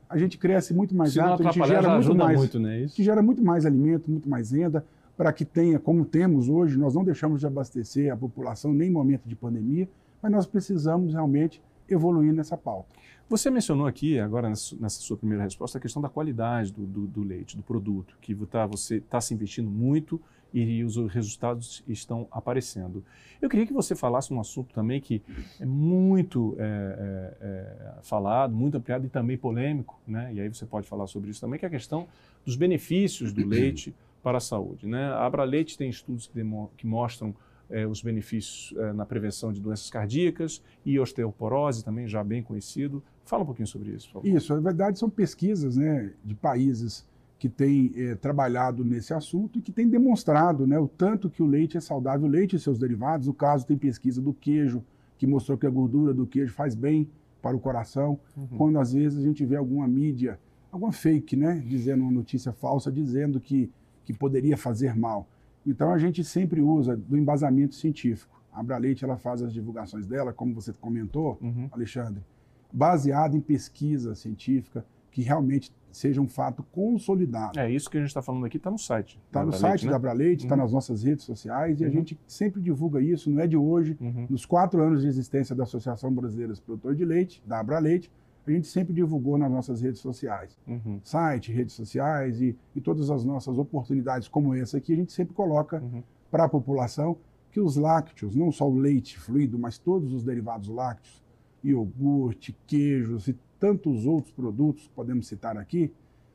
a 0.10 0.18
gente 0.18 0.38
cresce 0.38 0.74
muito 0.74 0.96
mais 0.96 1.16
rápido, 1.16 1.48
a 1.48 1.52
gente 1.52 1.68
gera 1.68 1.96
muito 1.96 2.16
mais, 2.16 2.38
muito, 2.38 2.60
né? 2.60 2.86
que 2.94 3.04
gera 3.04 3.22
muito 3.22 3.44
mais 3.44 3.66
alimento, 3.66 4.12
muito 4.12 4.30
mais 4.30 4.52
renda, 4.52 4.86
para 5.16 5.32
que 5.32 5.46
tenha, 5.46 5.80
como 5.80 6.06
temos 6.06 6.50
hoje, 6.50 6.78
nós 6.78 6.94
não 6.94 7.04
deixamos 7.04 7.40
de 7.40 7.48
abastecer 7.48 8.12
a 8.12 8.18
população 8.18 8.74
nem 8.74 8.90
em 8.90 8.92
momento 8.92 9.28
de 9.28 9.36
pandemia, 9.36 9.88
mas 10.22 10.32
nós 10.32 10.46
precisamos 10.46 11.14
realmente 11.14 11.62
evoluir 11.90 12.34
nessa 12.34 12.58
pauta. 12.58 12.88
Você 13.30 13.50
mencionou 13.50 13.88
aqui, 13.88 14.20
agora 14.20 14.50
nessa 14.50 15.02
sua 15.02 15.18
primeira 15.18 15.44
resposta, 15.44 15.78
a 15.78 15.82
questão 15.82 16.02
da 16.02 16.10
qualidade 16.10 16.72
do, 16.74 16.86
do, 16.86 17.08
do 17.08 17.24
leite, 17.24 17.56
do 17.56 17.64
produto, 17.64 18.16
que 18.22 18.36
tá, 18.46 18.66
você 18.66 18.98
está 18.98 19.20
se 19.22 19.34
investindo 19.34 19.70
muito 19.70 20.22
e 20.54 20.84
os 20.84 20.96
resultados 21.08 21.84
estão 21.88 22.28
aparecendo. 22.32 23.04
Eu 23.42 23.50
queria 23.50 23.66
que 23.66 23.74
você 23.74 23.96
falasse 23.96 24.34
um 24.34 24.40
assunto 24.40 24.74
também 24.74 25.02
que 25.02 25.22
é 25.60 25.66
muito 25.66 26.56
é, 26.60 26.64
é, 26.64 27.38
é, 27.42 27.94
falado, 28.04 28.56
muito 28.56 28.78
ampliado 28.78 29.06
e 29.06 29.10
também 29.10 29.38
polêmico, 29.38 30.00
né? 30.08 30.32
e 30.34 30.40
aí 30.40 30.48
você 30.48 30.66
pode 30.66 30.88
falar 30.88 31.08
sobre 31.08 31.32
isso 31.32 31.42
também, 31.42 31.60
que 31.60 31.66
é 31.66 31.68
a 31.68 31.72
questão 31.72 32.08
dos 32.46 32.56
benefícios 32.56 33.34
do 33.34 33.46
leite 33.48 33.94
para 34.22 34.38
a 34.38 34.42
saúde. 34.42 34.88
Né? 34.88 35.04
A 35.08 35.26
Abra 35.26 35.44
Leite 35.44 35.78
tem 35.78 35.90
estudos 35.90 36.28
que, 36.28 36.40
que 36.78 36.88
mostram 36.88 37.36
é, 37.70 37.88
os 37.88 38.02
benefícios 38.02 38.74
é, 38.78 38.94
na 38.94 39.06
prevenção 39.06 39.52
de 39.52 39.60
doenças 39.60 39.90
cardíacas 39.90 40.62
e 40.86 41.00
osteoporose, 41.00 41.84
também 41.84 42.08
já 42.08 42.24
bem 42.24 42.44
conhecido. 42.44 43.04
Fala 43.26 43.44
um 43.44 43.46
pouquinho 43.46 43.68
sobre 43.68 43.92
isso, 43.92 44.08
por 44.08 44.22
favor. 44.22 44.28
Isso, 44.28 44.54
na 44.54 44.62
verdade 44.62 45.00
são 45.00 45.10
pesquisas 45.10 45.76
né, 45.76 46.14
de 46.24 46.36
países 46.36 47.06
que 47.44 47.50
têm 47.50 47.92
é, 47.98 48.16
trabalhado 48.16 48.86
nesse 48.86 49.14
assunto 49.14 49.60
e 49.60 49.62
que 49.62 49.70
têm 49.70 49.86
demonstrado 49.86 50.66
né, 50.66 50.80
o 50.80 50.88
tanto 50.88 51.30
que 51.30 51.44
o 51.44 51.46
leite 51.46 51.76
é 51.76 51.82
saudável, 51.82 52.26
o 52.26 52.32
leite 52.32 52.56
e 52.56 52.60
seus 52.60 52.80
derivados. 52.80 53.28
No 53.28 53.34
caso, 53.34 53.68
tem 53.68 53.78
pesquisa 53.78 54.22
do 54.22 54.34
queijo, 54.34 54.82
que 55.18 55.28
mostrou 55.28 55.58
que 55.58 55.68
a 55.68 55.70
gordura 55.70 56.14
do 56.14 56.26
queijo 56.26 56.54
faz 56.54 56.74
bem 56.74 57.06
para 57.42 57.54
o 57.54 57.60
coração. 57.60 58.18
Uhum. 58.38 58.48
Quando 58.58 58.80
às 58.80 58.94
vezes 58.94 59.20
a 59.20 59.22
gente 59.22 59.46
vê 59.46 59.58
alguma 59.58 59.86
mídia, 59.86 60.40
alguma 60.72 60.94
fake, 60.94 61.36
né, 61.36 61.62
dizendo 61.68 62.04
uma 62.04 62.14
notícia 62.14 62.54
falsa, 62.54 62.90
dizendo 62.90 63.42
que, 63.42 63.70
que 64.06 64.14
poderia 64.14 64.56
fazer 64.56 64.96
mal. 64.96 65.28
Então 65.68 65.92
a 65.92 65.98
gente 65.98 66.24
sempre 66.24 66.62
usa 66.62 66.96
do 66.96 67.18
embasamento 67.18 67.76
científico. 67.76 68.42
A 68.54 68.62
Abra 68.62 68.78
Leite 68.78 69.04
ela 69.04 69.18
faz 69.18 69.42
as 69.42 69.52
divulgações 69.52 70.08
dela, 70.08 70.32
como 70.32 70.54
você 70.54 70.72
comentou, 70.72 71.38
uhum. 71.42 71.68
Alexandre, 71.74 72.24
baseado 72.72 73.36
em 73.36 73.42
pesquisa 73.42 74.16
científica, 74.16 74.86
que 75.14 75.22
realmente 75.22 75.72
seja 75.92 76.20
um 76.20 76.28
fato 76.28 76.64
consolidado. 76.72 77.60
É 77.60 77.72
isso 77.72 77.88
que 77.90 77.98
a 77.98 78.00
gente 78.00 78.10
está 78.10 78.22
falando 78.22 78.46
aqui, 78.46 78.58
está 78.58 78.72
no 78.72 78.80
site. 78.80 79.22
Está 79.28 79.46
no 79.46 79.54
site 79.54 79.86
né? 79.86 79.92
da 79.92 79.96
Abraleite, 79.96 80.44
está 80.44 80.56
uhum. 80.56 80.62
nas 80.62 80.74
nossas 80.74 81.04
redes 81.04 81.24
sociais 81.24 81.80
e 81.80 81.84
uhum. 81.84 81.90
a 81.90 81.94
gente 81.94 82.20
sempre 82.26 82.60
divulga 82.60 83.00
isso, 83.00 83.30
não 83.30 83.40
é 83.40 83.48
de 83.48 83.56
hoje. 83.56 83.96
Uhum. 84.02 84.26
Nos 84.28 84.44
quatro 84.46 84.82
anos 84.82 85.04
de 85.04 85.08
existência 85.08 85.56
da 85.56 85.64
Associação 85.64 86.12
Brasileira 86.12 86.52
dos 86.52 86.60
Produtores 86.60 86.98
de 86.98 87.06
Leite, 87.06 87.44
da 87.46 87.60
Abraleite, 87.60 88.12
a 88.46 88.52
gente 88.52 88.68
sempre 88.68 88.92
divulgou 88.92 89.38
nas 89.38 89.52
nossas 89.52 89.82
redes 89.82 90.02
sociais. 90.02 90.58
Uhum. 90.68 91.00
Site, 91.04 91.52
redes 91.52 91.76
sociais 91.76 92.42
e, 92.42 92.58
e, 92.76 92.82
todas 92.82 93.10
as 93.12 93.24
nossas 93.24 93.58
oportunidades 93.58 94.28
como 94.28 94.54
essa 94.56 94.78
aqui, 94.78 94.94
a 94.94 94.96
gente 94.96 95.14
sempre 95.14 95.36
coloca 95.36 95.80
uhum. 95.80 96.04
para 96.32 96.46
a 96.46 96.50
população 96.50 97.18
que 97.52 97.60
os 97.60 97.78
lácteos, 97.78 98.36
não 98.36 98.52
só 98.52 98.68
o 98.68 98.76
leite 98.76 99.18
fluido, 99.20 99.60
mas 99.60 99.78
todos 99.78 100.12
os 100.12 100.24
derivados 100.24 100.70
lácteos, 100.70 101.24
iogurte, 101.64 102.58
queijos 102.66 103.28
e 103.28 103.38
tantos 103.64 104.06
outros 104.06 104.34
produtos 104.34 104.90
que 104.90 104.94
podemos 104.94 105.26
citar 105.26 105.58
aqui, 105.58 105.90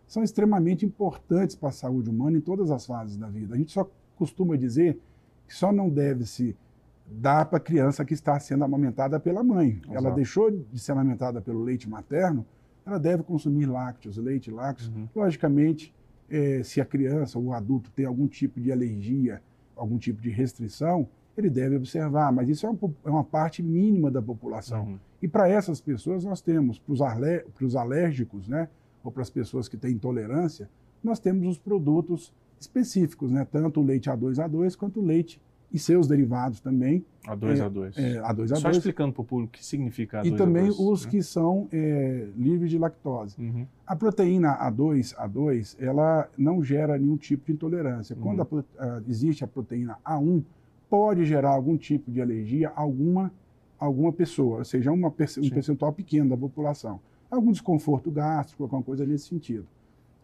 são 0.07 0.23
extremamente 0.23 0.87
importantes 0.87 1.55
para 1.55 1.69
a 1.69 1.73
saúde 1.73 2.09
humana 2.09 2.38
em 2.38 2.41
todas 2.41 2.71
as 2.71 2.87
fases 2.87 3.19
da 3.19 3.29
vida. 3.29 3.55
A 3.55 3.59
gente 3.59 3.71
só 3.71 3.87
costuma 4.17 4.57
dizer 4.57 4.99
que 5.47 5.55
só 5.55 5.71
não 5.71 5.91
deve 5.91 6.25
se 6.25 6.57
dar 7.07 7.45
para 7.45 7.59
a 7.59 7.61
criança 7.61 8.03
que 8.03 8.14
está 8.14 8.41
sendo 8.41 8.64
amamentada 8.64 9.21
pela 9.21 9.45
mãe. 9.45 9.73
Exato. 9.73 9.95
Ela 9.95 10.11
deixou 10.11 10.51
de 10.51 10.79
ser 10.79 10.93
amamentada 10.93 11.38
pelo 11.43 11.62
leite 11.62 11.87
materno, 11.87 12.47
ela 12.87 12.99
deve 12.99 13.23
consumir 13.23 13.67
lácteos, 13.67 14.17
leite, 14.17 14.51
lácteos. 14.51 14.88
Uhum. 14.88 15.07
Logicamente, 15.14 15.95
é, 16.31 16.62
se 16.62 16.81
a 16.81 16.85
criança 16.87 17.38
ou 17.38 17.45
o 17.45 17.53
adulto 17.53 17.91
tem 17.91 18.07
algum 18.07 18.27
tipo 18.27 18.59
de 18.59 18.73
alergia, 18.73 19.43
algum 19.77 19.99
tipo 19.99 20.23
de 20.23 20.31
restrição, 20.31 21.07
ele 21.40 21.51
deve 21.51 21.77
observar, 21.77 22.33
mas 22.33 22.48
isso 22.48 22.66
é, 22.66 22.70
um, 22.70 22.79
é 23.05 23.11
uma 23.11 23.24
parte 23.24 23.62
mínima 23.62 24.11
da 24.11 24.20
população. 24.22 24.85
Uhum. 24.85 24.98
E 25.20 25.29
para 25.29 25.48
essas 25.48 25.81
pessoas 25.81 26.24
nós 26.24 26.40
temos, 26.40 26.79
para 26.79 26.92
os 26.92 27.77
alérgicos, 27.77 28.48
né, 28.48 28.68
ou 29.03 29.11
para 29.11 29.22
as 29.22 29.31
pessoas 29.31 29.68
que 29.68 29.77
têm 29.77 29.92
intolerância, 29.92 30.68
nós 31.03 31.18
temos 31.18 31.46
os 31.46 31.59
produtos 31.59 32.33
específicos, 32.61 33.31
né, 33.31 33.46
tanto 33.51 33.81
o 33.81 33.85
leite 33.85 34.11
A2A2 34.11 34.77
quanto 34.77 35.01
o 35.01 35.05
leite 35.05 35.40
e 35.72 35.79
seus 35.79 36.09
derivados 36.09 36.61
também. 36.61 37.05
A2A2. 37.27 37.92
É, 37.96 38.12
é, 38.12 38.22
A2A2. 38.22 38.57
Só 38.57 38.70
explicando 38.70 39.12
para 39.12 39.22
o 39.22 39.24
público 39.24 39.55
o 39.55 39.59
que 39.59 39.64
significa 39.64 40.22
A2A2. 40.22 40.27
E 40.27 40.37
também 40.37 40.70
os 40.70 41.05
né? 41.05 41.11
que 41.11 41.22
são 41.22 41.68
é, 41.70 42.29
livres 42.37 42.70
de 42.70 42.79
lactose. 42.79 43.37
Uhum. 43.38 43.66
A 43.87 43.94
proteína 43.94 44.57
A2A2, 44.70 45.77
ela 45.79 46.29
não 46.37 46.62
gera 46.62 46.98
nenhum 46.98 47.16
tipo 47.16 47.46
de 47.46 47.53
intolerância. 47.53 48.16
Uhum. 48.16 48.22
Quando 48.22 48.42
a, 48.79 48.85
a, 48.85 49.03
existe 49.07 49.44
a 49.44 49.46
proteína 49.46 49.98
A1, 50.05 50.42
pode 50.88 51.24
gerar 51.24 51.51
algum 51.51 51.77
tipo 51.77 52.11
de 52.11 52.20
alergia 52.20 52.70
a 52.70 52.81
alguma, 52.81 53.33
alguma 53.79 54.12
pessoa, 54.12 54.59
ou 54.59 54.64
seja, 54.64 54.90
uma, 54.90 55.09
um 55.09 55.51
percentual 55.51 55.92
pequeno 55.92 56.31
da 56.31 56.37
população. 56.37 57.01
Algum 57.31 57.53
desconforto 57.53 58.11
gástrico, 58.11 58.62
alguma 58.62 58.83
coisa 58.83 59.05
nesse 59.05 59.29
sentido. 59.29 59.66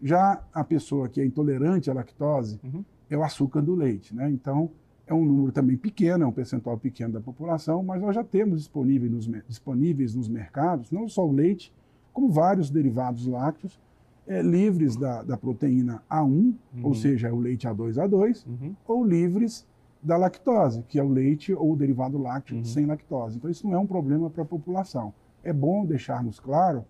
Já 0.02 0.42
a 0.52 0.64
pessoa 0.64 1.08
que 1.08 1.20
é 1.20 1.24
intolerante 1.24 1.90
à 1.90 1.94
lactose 1.94 2.58
uhum. 2.64 2.84
é 3.08 3.16
o 3.16 3.22
açúcar 3.22 3.60
do 3.60 3.74
leite, 3.74 4.14
né? 4.14 4.30
Então, 4.30 4.70
é 5.06 5.12
um 5.12 5.24
número 5.24 5.52
também 5.52 5.76
pequeno, 5.76 6.24
é 6.24 6.26
um 6.26 6.32
percentual 6.32 6.78
pequeno 6.78 7.12
da 7.12 7.20
população, 7.20 7.82
mas 7.82 8.00
nós 8.00 8.14
já 8.14 8.24
temos 8.24 8.58
disponíveis 8.58 9.12
nos, 9.12 9.30
disponíveis 9.46 10.14
nos 10.14 10.28
mercados, 10.28 10.90
não 10.90 11.08
só 11.08 11.26
o 11.26 11.32
leite, 11.32 11.72
como 12.12 12.30
vários 12.30 12.70
derivados 12.70 13.26
lácteos, 13.26 13.78
é, 14.26 14.40
livres 14.40 14.96
da, 14.96 15.22
da, 15.22 15.36
proteína 15.36 16.02
A1, 16.10 16.26
uhum. 16.26 16.54
ou 16.82 16.94
seja, 16.94 17.32
o 17.32 17.38
leite 17.38 17.68
A2A2, 17.68 18.46
uhum. 18.46 18.74
ou 18.86 19.04
livres 19.04 19.66
da 20.04 20.16
lactose, 20.16 20.82
que 20.82 20.98
é 20.98 21.02
o 21.02 21.08
leite 21.08 21.52
ou 21.52 21.72
o 21.72 21.76
derivado 21.76 22.18
lácteo 22.18 22.56
uhum. 22.56 22.64
sem 22.64 22.86
lactose. 22.86 23.36
Então, 23.36 23.50
isso 23.50 23.66
não 23.66 23.74
é 23.74 23.78
um 23.78 23.86
problema 23.86 24.28
para 24.28 24.42
a 24.42 24.46
população. 24.46 25.12
É 25.42 25.52
bom 25.52 25.84
deixarmos 25.84 26.38
claro 26.38 26.84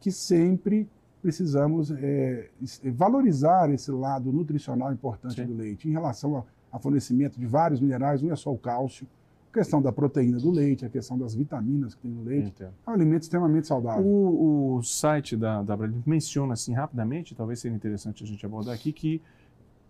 que 0.00 0.10
sempre 0.10 0.88
precisamos 1.22 1.90
é, 1.90 2.50
valorizar 2.92 3.70
esse 3.70 3.90
lado 3.90 4.32
nutricional 4.32 4.92
importante 4.92 5.34
Sim. 5.34 5.46
do 5.46 5.54
leite 5.54 5.88
em 5.88 5.92
relação 5.92 6.36
a 6.36 6.44
a 6.72 6.78
fornecimento 6.78 7.38
de 7.38 7.46
vários 7.46 7.80
minerais, 7.80 8.22
não 8.22 8.32
é 8.32 8.36
só 8.36 8.52
o 8.52 8.58
cálcio, 8.58 9.06
a 9.50 9.54
questão 9.54 9.80
da 9.80 9.90
proteína 9.90 10.38
do 10.38 10.50
leite, 10.50 10.84
a 10.84 10.88
questão 10.88 11.18
das 11.18 11.34
vitaminas 11.34 11.94
que 11.94 12.02
tem 12.02 12.10
no 12.10 12.22
leite. 12.22 12.48
Entendo. 12.48 12.74
É 12.86 12.90
um 12.90 12.92
alimento 12.92 13.22
extremamente 13.22 13.66
saudável. 13.66 14.04
O, 14.04 14.76
o 14.76 14.82
site 14.82 15.36
da, 15.36 15.62
da 15.62 15.76
menciona 16.06 16.52
assim 16.52 16.74
rapidamente, 16.74 17.34
talvez 17.34 17.60
seja 17.60 17.74
interessante 17.74 18.22
a 18.22 18.26
gente 18.26 18.44
abordar 18.44 18.74
aqui, 18.74 18.92
que 18.92 19.22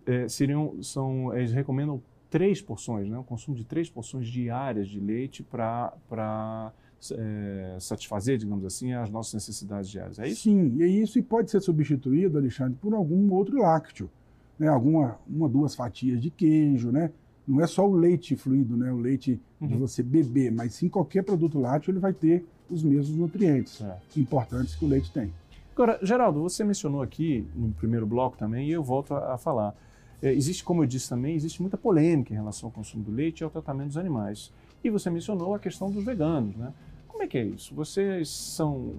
é, 0.07 0.29
seriam, 0.29 0.81
são, 0.83 1.37
eles 1.37 1.53
recomendam 1.53 2.01
três 2.31 2.61
porções, 2.61 3.09
né? 3.09 3.19
o 3.19 3.25
consumo 3.25 3.57
de 3.57 3.65
três 3.65 3.89
porções 3.89 4.29
diárias 4.29 4.89
de 4.89 5.01
leite 5.01 5.43
para 5.43 6.73
é, 7.13 7.77
satisfazer, 7.81 8.39
digamos 8.39 8.65
assim, 8.65 8.93
as 8.93 9.11
nossas 9.11 9.35
necessidades 9.35 9.89
diárias. 9.91 10.19
É 10.19 10.29
isso? 10.29 10.43
Sim, 10.43 10.77
e 10.77 10.83
é 10.83 10.87
isso 10.87 11.23
pode 11.23 11.51
ser 11.51 11.61
substituído, 11.61 12.39
Alexandre, 12.39 12.77
por 12.81 12.95
algum 12.95 13.33
outro 13.33 13.59
lácteo 13.59 14.11
né, 14.59 14.69
alguma, 14.69 15.19
uma, 15.29 15.49
duas 15.49 15.75
fatias 15.75 16.21
de 16.21 16.31
queijo, 16.31 16.91
né? 16.91 17.13
Não 17.47 17.63
é 17.63 17.67
só 17.67 17.89
o 17.89 17.95
leite 17.95 18.37
fluido, 18.37 18.77
né? 18.77 18.93
O 18.93 18.99
leite 18.99 19.41
uhum. 19.61 19.69
de 19.69 19.77
você 19.77 20.03
beber, 20.03 20.51
mas 20.53 20.75
sim 20.75 20.89
qualquer 20.89 21.23
produto 21.23 21.59
lácteo 21.59 21.93
ele 21.93 22.01
vai 22.01 22.13
ter 22.13 22.45
os 22.69 22.83
mesmos 22.83 23.17
nutrientes 23.17 23.81
é. 23.81 23.97
importantes 24.17 24.75
que 24.75 24.85
o 24.85 24.89
leite 24.89 25.11
tem. 25.11 25.33
Agora, 25.73 25.99
Geraldo, 26.03 26.43
você 26.43 26.65
mencionou 26.65 27.01
aqui 27.01 27.47
no 27.55 27.71
primeiro 27.71 28.05
bloco 28.05 28.37
também, 28.37 28.69
e 28.69 28.73
eu 28.73 28.83
volto 28.83 29.15
a, 29.15 29.35
a 29.35 29.39
falar. 29.39 29.75
É, 30.23 30.33
existe, 30.33 30.65
como 30.65 30.83
eu 30.83 30.87
disse 30.87 31.09
também, 31.09 31.35
existe 31.35 31.61
muita 31.61 31.77
polêmica 31.77 32.33
em 32.33 32.37
relação 32.37 32.69
ao 32.69 32.73
consumo 32.73 33.05
do 33.05 33.13
leite 33.13 33.41
e 33.41 33.45
ao 33.45 33.51
tratamento 33.51 33.89
dos 33.89 33.97
animais. 33.97 34.53
E 34.83 34.91
você 34.91 35.11
mencionou 35.11 35.55
a 35.55 35.59
questão 35.59 35.91
dos 35.91 36.05
veganos, 36.05 36.57
né? 36.57 36.73
Como 37.07 37.25
é 37.25 37.27
que 37.27 37.37
é 37.37 37.45
isso? 37.45 37.75
Vocês 37.75 38.29
são. 38.29 38.95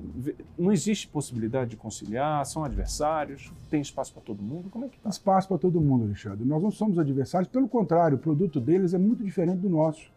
Não 0.58 0.73
existe 0.73 1.08
possibilidade 1.08 1.69
de 1.69 1.77
conciliar? 1.77 2.45
São 2.45 2.65
adversários? 2.65 3.49
Tem 3.69 3.79
espaço 3.79 4.12
para 4.12 4.21
todo 4.21 4.43
mundo? 4.43 4.69
Como 4.69 4.84
é 4.84 4.89
que 4.89 4.97
está? 4.97 5.10
Espaço 5.10 5.47
para 5.47 5.58
todo 5.58 5.79
mundo, 5.79 6.03
Alexandre. 6.03 6.45
Nós 6.45 6.62
não 6.62 6.69
somos 6.69 6.99
adversários, 6.99 7.49
pelo 7.49 7.69
contrário, 7.69 8.17
o 8.17 8.19
produto 8.19 8.60
deles 8.60 8.93
é 8.93 8.97
muito 8.97 9.23
diferente 9.23 9.60
do 9.60 9.69
nosso. 9.69 10.12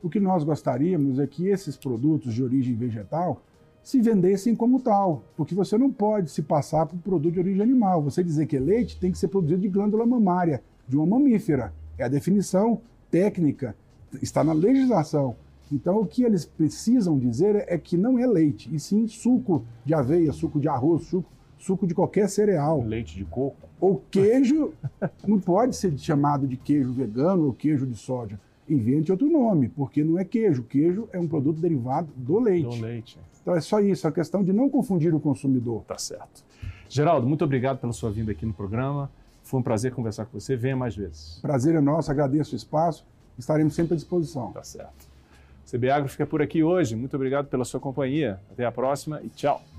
O 0.00 0.08
que 0.08 0.20
nós 0.20 0.44
gostaríamos 0.44 1.18
é 1.18 1.26
que 1.26 1.48
esses 1.48 1.76
produtos 1.76 2.32
de 2.32 2.42
origem 2.42 2.74
vegetal 2.76 3.42
se 3.82 4.00
vendessem 4.00 4.54
como 4.54 4.80
tal, 4.80 5.24
porque 5.36 5.54
você 5.54 5.76
não 5.78 5.90
pode 5.90 6.30
se 6.30 6.42
passar 6.42 6.86
por 6.86 6.98
produto 6.98 7.34
de 7.34 7.40
origem 7.40 7.62
animal. 7.62 8.02
Você 8.02 8.22
dizer 8.22 8.46
que 8.46 8.56
é 8.56 8.60
leite 8.60 8.98
tem 8.98 9.10
que 9.10 9.18
ser 9.18 9.28
produzido 9.28 9.62
de 9.62 9.68
glândula 9.68 10.06
mamária, 10.06 10.62
de 10.86 10.96
uma 10.96 11.06
mamífera. 11.06 11.72
É 11.98 12.04
a 12.04 12.08
definição 12.08 12.80
técnica, 13.10 13.74
está 14.22 14.44
na 14.44 14.52
legislação. 14.52 15.36
Então, 15.72 16.00
o 16.00 16.06
que 16.06 16.24
eles 16.24 16.44
precisam 16.44 17.18
dizer 17.18 17.64
é 17.68 17.78
que 17.78 17.96
não 17.96 18.18
é 18.18 18.26
leite, 18.26 18.68
e 18.74 18.80
sim 18.80 19.06
suco 19.06 19.64
de 19.84 19.94
aveia, 19.94 20.32
suco 20.32 20.58
de 20.58 20.68
arroz, 20.68 21.04
suco, 21.04 21.30
suco 21.58 21.86
de 21.86 21.94
qualquer 21.94 22.28
cereal. 22.28 22.82
Leite 22.84 23.16
de 23.16 23.24
coco. 23.24 23.68
Ou 23.80 24.02
queijo, 24.10 24.72
não 25.26 25.38
pode 25.38 25.76
ser 25.76 25.96
chamado 25.96 26.46
de 26.46 26.56
queijo 26.56 26.92
vegano 26.92 27.46
ou 27.46 27.52
queijo 27.52 27.86
de 27.86 27.94
soja. 27.94 28.38
Invente 28.72 29.10
outro 29.10 29.28
nome, 29.28 29.68
porque 29.68 30.02
não 30.04 30.18
é 30.18 30.24
queijo. 30.24 30.62
Queijo 30.62 31.08
é 31.12 31.18
um 31.18 31.26
produto 31.26 31.60
derivado 31.60 32.08
do 32.16 32.38
leite. 32.38 32.76
Do 32.78 32.82
leite. 32.82 33.18
Então 33.42 33.54
é 33.54 33.60
só 33.60 33.80
isso, 33.80 34.06
a 34.06 34.12
questão 34.12 34.44
de 34.44 34.52
não 34.52 34.68
confundir 34.68 35.14
o 35.14 35.20
consumidor. 35.20 35.82
Tá 35.84 35.98
certo. 35.98 36.44
Geraldo, 36.88 37.26
muito 37.26 37.44
obrigado 37.44 37.78
pela 37.78 37.92
sua 37.92 38.10
vinda 38.10 38.32
aqui 38.32 38.44
no 38.44 38.52
programa. 38.52 39.10
Foi 39.42 39.60
um 39.60 39.62
prazer 39.62 39.92
conversar 39.92 40.26
com 40.26 40.38
você. 40.38 40.56
Venha 40.56 40.76
mais 40.76 40.94
vezes. 40.94 41.38
Prazer 41.40 41.74
é 41.74 41.80
nosso, 41.80 42.10
agradeço 42.10 42.54
o 42.54 42.56
espaço. 42.56 43.06
Estaremos 43.38 43.74
sempre 43.74 43.94
à 43.94 43.96
disposição. 43.96 44.52
Tá 44.52 44.62
certo. 44.62 45.08
CB 45.70 45.90
Agro 45.90 46.08
fica 46.08 46.26
por 46.26 46.42
aqui 46.42 46.62
hoje. 46.62 46.96
Muito 46.96 47.14
obrigado 47.14 47.46
pela 47.46 47.64
sua 47.64 47.80
companhia. 47.80 48.40
Até 48.50 48.64
a 48.64 48.72
próxima 48.72 49.20
e 49.22 49.28
tchau. 49.28 49.69